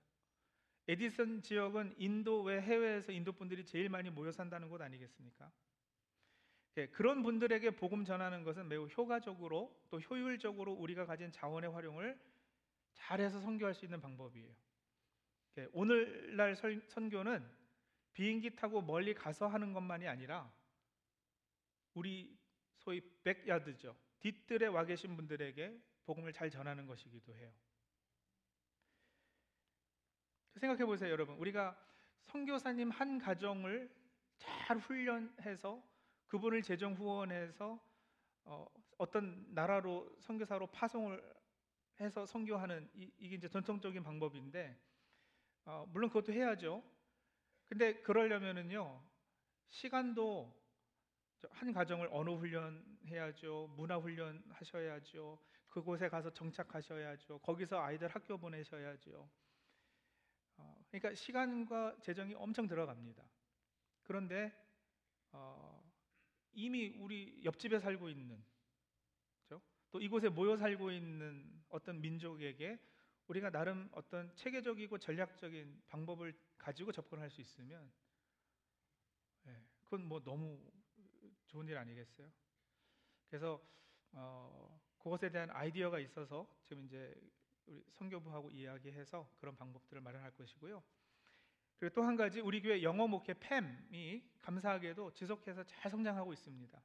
에디슨 0.88 1.42
지역은 1.42 1.94
인도 1.98 2.42
외 2.42 2.60
해외에서 2.60 3.12
인도 3.12 3.32
분들이 3.32 3.64
제일 3.64 3.88
많이 3.88 4.10
모여 4.10 4.32
산다는 4.32 4.68
곳 4.68 4.82
아니겠습니까? 4.82 5.50
예, 6.76 6.86
그런 6.86 7.22
분들에게 7.22 7.70
복음 7.72 8.04
전하는 8.04 8.44
것은 8.44 8.68
매우 8.68 8.86
효과적으로 8.86 9.76
또 9.90 9.98
효율적으로 10.00 10.72
우리가 10.72 11.04
가진 11.04 11.30
자원의 11.32 11.70
활용을 11.70 12.18
잘해서 12.94 13.40
선교할 13.40 13.74
수 13.74 13.84
있는 13.84 14.00
방법이에요. 14.00 14.54
예, 15.58 15.68
오늘날 15.72 16.54
선교는 16.54 17.48
비행기 18.12 18.54
타고 18.54 18.82
멀리 18.82 19.14
가서 19.14 19.46
하는 19.46 19.72
것만이 19.72 20.06
아니라 20.06 20.52
우리 21.94 22.38
소위 22.78 23.00
백야드죠. 23.24 23.96
뒷뜰에 24.20 24.66
와 24.66 24.84
계신 24.84 25.16
분들에게 25.16 25.80
복음을 26.04 26.32
잘 26.32 26.50
전하는 26.50 26.86
것이기도 26.86 27.34
해요. 27.34 27.52
생각해 30.56 30.84
보세요, 30.84 31.10
여러분. 31.10 31.36
우리가 31.36 31.76
선교사님 32.22 32.90
한 32.90 33.18
가정을 33.18 33.90
잘 34.36 34.78
훈련해서 34.78 35.82
그분을 36.30 36.62
재정 36.62 36.94
후원해서 36.94 37.78
어, 38.44 38.66
떤 39.10 39.52
나라로 39.52 40.16
선교사로 40.20 40.68
파송을 40.68 41.20
해서 42.00 42.24
선교하는 42.24 42.88
이, 42.94 43.10
게 43.28 43.34
이제 43.34 43.48
전통적인 43.48 44.02
방법인데 44.04 44.80
어, 45.64 45.86
물론 45.90 46.08
그것도 46.08 46.32
해야죠. 46.32 46.84
근데 47.66 48.00
그러려면은요 48.02 49.02
시간도 49.70 50.56
한 51.50 51.72
가정을 51.72 52.08
언어 52.12 52.36
훈련해야죠, 52.36 53.72
문화 53.76 53.96
훈련 53.96 54.44
하셔야죠, 54.50 55.38
그곳에 55.68 56.08
가서 56.08 56.32
정착하셔야죠, 56.32 57.40
거기서 57.40 57.80
아이들 57.80 58.06
학교 58.08 58.38
보내셔야죠. 58.38 59.28
어, 60.58 60.84
그러니까 60.88 61.14
시간과 61.14 61.96
재정이 62.00 62.34
엄청 62.34 62.68
들어갑니다. 62.68 63.24
그런데 64.02 64.52
어, 65.32 65.79
이미 66.52 66.94
우리 66.98 67.40
옆집에 67.44 67.78
살고 67.78 68.08
있는 68.08 68.42
그렇죠? 69.46 69.62
또 69.90 70.00
이곳에 70.00 70.28
모여 70.28 70.56
살고 70.56 70.90
있는 70.90 71.62
어떤 71.68 72.00
민족에게 72.00 72.78
우리가 73.28 73.50
나름 73.50 73.88
어떤 73.92 74.34
체계적이고 74.34 74.98
전략적인 74.98 75.82
방법을 75.86 76.34
가지고 76.58 76.92
접근할 76.92 77.30
수 77.30 77.40
있으면 77.40 77.90
네, 79.44 79.64
그건 79.84 80.04
뭐 80.06 80.22
너무 80.22 80.60
좋은 81.46 81.68
일 81.68 81.78
아니겠어요? 81.78 82.30
그래서 83.28 83.62
어, 84.12 84.80
그것에 84.98 85.30
대한 85.30 85.50
아이디어가 85.50 85.98
있어서 86.00 86.46
지금 86.64 86.84
이제 86.84 87.14
우리 87.66 87.84
선교부하고 87.92 88.50
이야기해서 88.50 89.30
그런 89.38 89.56
방법들을 89.56 90.02
마련할 90.02 90.32
것이고요. 90.32 90.82
그리고 91.80 91.94
또 91.94 92.02
한 92.02 92.14
가지 92.14 92.40
우리 92.40 92.60
교회 92.60 92.82
영어 92.82 93.06
목회 93.08 93.32
팸이 93.32 94.22
감사하게도 94.42 95.14
지속해서 95.14 95.64
잘 95.64 95.90
성장하고 95.90 96.30
있습니다. 96.34 96.82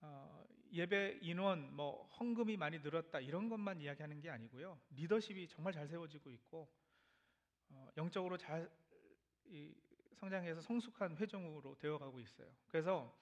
어, 0.00 0.44
예배 0.72 1.20
인원, 1.22 1.72
뭐 1.72 2.08
헌금이 2.18 2.56
많이 2.56 2.80
늘었다 2.80 3.20
이런 3.20 3.48
것만 3.48 3.80
이야기하는 3.80 4.20
게 4.20 4.30
아니고요. 4.30 4.80
리더십이 4.90 5.46
정말 5.46 5.72
잘 5.72 5.86
세워지고 5.86 6.32
있고 6.32 6.68
어, 7.70 7.88
영적으로 7.96 8.36
잘 8.36 8.68
성장해서 10.14 10.60
성숙한 10.60 11.16
회종으로 11.18 11.76
되어가고 11.78 12.18
있어요. 12.18 12.48
그래서 12.66 13.16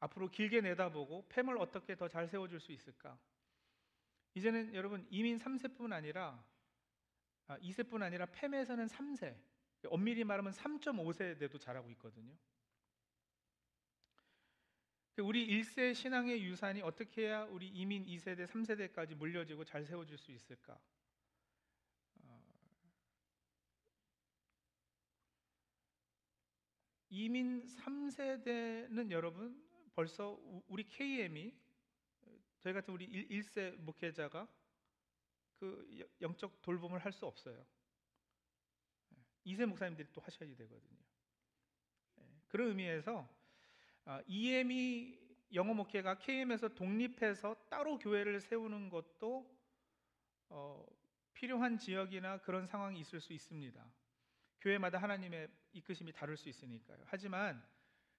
앞으로 0.00 0.28
길게 0.28 0.60
내다보고 0.60 1.28
팸을 1.28 1.60
어떻게 1.60 1.94
더 1.94 2.08
잘 2.08 2.26
세워줄 2.26 2.58
수 2.58 2.72
있을까? 2.72 3.16
이제는 4.34 4.74
여러분 4.74 5.06
이민 5.10 5.38
3세뿐 5.38 5.92
아니라 5.92 6.44
아, 7.46 7.56
2세뿐 7.58 8.02
아니라 8.02 8.26
팸에서는 8.26 8.88
3세 8.88 9.47
엄밀히 9.86 10.24
말하면 10.24 10.52
3.5세대도 10.52 11.60
잘하고 11.60 11.90
있거든요. 11.92 12.36
그 15.14 15.22
우리 15.22 15.46
1세 15.48 15.94
신앙의 15.94 16.44
유산이 16.44 16.82
어떻게 16.82 17.26
해야 17.26 17.44
우리 17.44 17.68
이민 17.68 18.04
2세대, 18.04 18.46
3세대까지 18.46 19.14
물려지고 19.16 19.64
잘 19.64 19.84
세워질 19.84 20.16
수 20.16 20.30
있을까? 20.30 20.80
어, 22.22 22.42
이민 27.10 27.66
3세대는 27.66 29.10
여러분 29.10 29.60
벌써 29.94 30.38
우리 30.68 30.84
KM이 30.84 31.52
저희 32.60 32.72
같은 32.72 32.94
우리 32.94 33.08
1세 33.28 33.76
목회자가 33.80 34.46
그 35.56 36.08
영적 36.20 36.62
돌봄을 36.62 37.00
할 37.00 37.12
수 37.12 37.26
없어요. 37.26 37.66
이세 39.48 39.64
목사님들이 39.64 40.08
또 40.12 40.20
하셔야 40.20 40.54
되거든요. 40.54 41.00
예, 42.18 42.22
그런 42.48 42.68
의미에서 42.68 43.28
EM이 44.26 45.18
아, 45.18 45.54
영어 45.54 45.72
목회가 45.72 46.18
KM에서 46.18 46.68
독립해서 46.68 47.56
따로 47.70 47.98
교회를 47.98 48.40
세우는 48.40 48.90
것도 48.90 49.58
어, 50.50 50.84
필요한 51.32 51.78
지역이나 51.78 52.38
그런 52.42 52.66
상황이 52.66 53.00
있을 53.00 53.20
수 53.20 53.32
있습니다. 53.32 53.84
교회마다 54.60 54.98
하나님의 54.98 55.48
이끄심이 55.72 56.12
다를 56.12 56.36
수 56.36 56.48
있으니까요. 56.48 56.98
하지만 57.06 57.62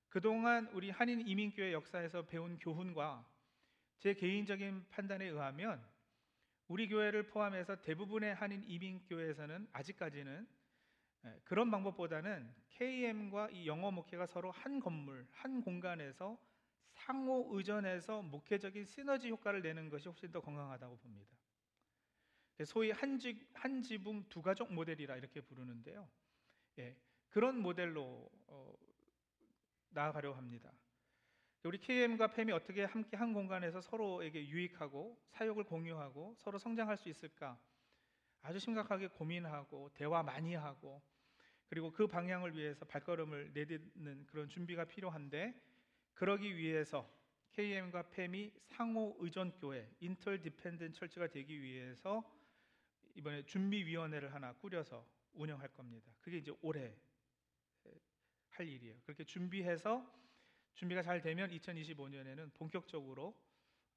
그동안 0.09 0.67
우리 0.73 0.89
한인 0.89 1.27
이민교회 1.27 1.73
역사에서 1.73 2.25
배운 2.25 2.57
교훈과 2.57 3.27
제 3.99 4.13
개인적인 4.15 4.87
판단에 4.89 5.25
의하면 5.25 5.85
우리 6.67 6.87
교회를 6.87 7.27
포함해서 7.27 7.81
대부분의 7.81 8.33
한인 8.35 8.63
이민교회에서는 8.63 9.67
아직까지는 9.73 10.47
예, 10.47 10.58
그런 11.43 11.69
방법보다는 11.71 12.53
KM과 12.69 13.49
이 13.51 13.67
영어 13.67 13.91
목회가 13.91 14.25
서로 14.25 14.51
한 14.51 14.79
건물, 14.79 15.27
한 15.31 15.61
공간에서 15.61 16.39
상호 16.91 17.47
의존해서 17.51 18.21
목회적인 18.21 18.85
시너지 18.85 19.29
효과를 19.29 19.61
내는 19.61 19.89
것이 19.89 20.07
훨씬 20.07 20.31
더 20.31 20.41
건강하다고 20.41 20.97
봅니다. 20.97 21.37
소위 22.65 22.91
한, 22.91 23.17
지, 23.17 23.47
한 23.53 23.81
지붕 23.81 24.27
두 24.27 24.41
가족 24.41 24.73
모델이라 24.73 25.15
이렇게 25.15 25.39
부르는데요. 25.41 26.09
예, 26.79 26.95
그런 27.29 27.59
모델로 27.59 28.29
어, 28.47 28.73
나아가려고 29.89 30.35
합니다. 30.35 30.71
우리 31.63 31.77
KM과 31.77 32.29
팸이 32.29 32.53
어떻게 32.53 32.85
함께 32.85 33.17
한 33.17 33.33
공간에서 33.33 33.81
서로에게 33.81 34.47
유익하고 34.47 35.21
사역을 35.27 35.65
공유하고 35.65 36.35
서로 36.37 36.57
성장할 36.57 36.97
수 36.97 37.09
있을까? 37.09 37.59
아주 38.41 38.59
심각하게 38.59 39.07
고민하고 39.07 39.89
대화 39.93 40.23
많이 40.23 40.55
하고 40.55 41.01
그리고 41.67 41.91
그 41.91 42.07
방향을 42.07 42.55
위해서 42.55 42.85
발걸음을 42.85 43.53
내딛는 43.53 44.25
그런 44.25 44.49
준비가 44.49 44.85
필요한데 44.85 45.53
그러기 46.13 46.57
위해서 46.57 47.07
KM과 47.51 48.03
팸이 48.03 48.51
상호 48.65 49.15
의존 49.19 49.51
교회 49.51 49.89
인터디펜던트 49.99 50.93
철치가 50.93 51.27
되기 51.27 51.61
위해서 51.61 52.23
이번에 53.15 53.43
준비 53.45 53.85
위원회를 53.85 54.33
하나 54.33 54.53
꾸려서 54.53 55.05
운영할 55.33 55.69
겁니다. 55.69 56.11
그게 56.21 56.37
이제 56.37 56.53
올해 56.61 56.95
할 58.49 58.67
일이에요. 58.67 58.99
그렇게 59.03 59.23
준비해서 59.23 60.05
준비가 60.73 61.01
잘 61.01 61.21
되면 61.21 61.49
2025년에는 61.49 62.53
본격적으로 62.53 63.35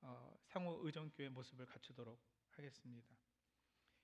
어, 0.01 0.37
상호 0.47 0.81
의존 0.85 1.11
교회 1.11 1.29
모습을 1.29 1.67
갖추도록 1.67 2.21
하겠습니다. 2.51 3.15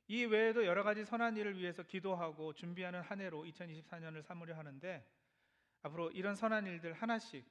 이 0.09 0.25
외에도 0.25 0.65
여러 0.65 0.83
가지 0.83 1.05
선한 1.05 1.37
일을 1.37 1.59
위해서 1.59 1.83
기도하고 1.83 2.55
준비하는 2.55 3.03
한 3.03 3.21
해로 3.21 3.45
2024년을 3.45 4.23
삼으려 4.23 4.57
하는데 4.57 5.07
앞으로 5.83 6.11
이런 6.13 6.35
선한 6.35 6.67
일들 6.67 6.95
하나씩 6.95 7.45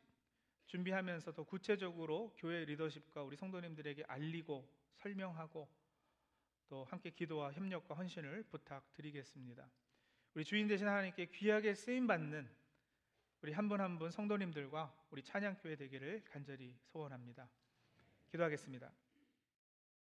준비하면서 0.66 1.34
더 1.34 1.44
구체적으로 1.44 2.34
교회 2.38 2.66
리더십과 2.66 3.24
우리 3.24 3.38
성도님들에게 3.38 4.04
알리고 4.08 4.68
설명하고 4.96 5.70
또 6.68 6.84
함께 6.86 7.12
기도와 7.12 7.54
협력과 7.54 7.96
헌신을 7.96 8.44
부탁드리겠습니다. 8.50 9.70
우리 10.34 10.44
주인 10.44 10.68
되신 10.68 10.88
하나님께 10.88 11.28
귀하게 11.28 11.74
쓰임 11.74 12.08
받는 12.08 12.50
우리 13.44 13.54
한 13.54 13.70
분 13.70 13.80
한 13.80 13.98
분 14.00 14.10
성도님들과 14.12 14.94
우리 15.12 15.22
찬양교회 15.24 15.76
되기를 15.76 16.24
간절히 16.26 16.76
소원합니다. 16.88 17.48
기도하겠습니다. 18.32 18.92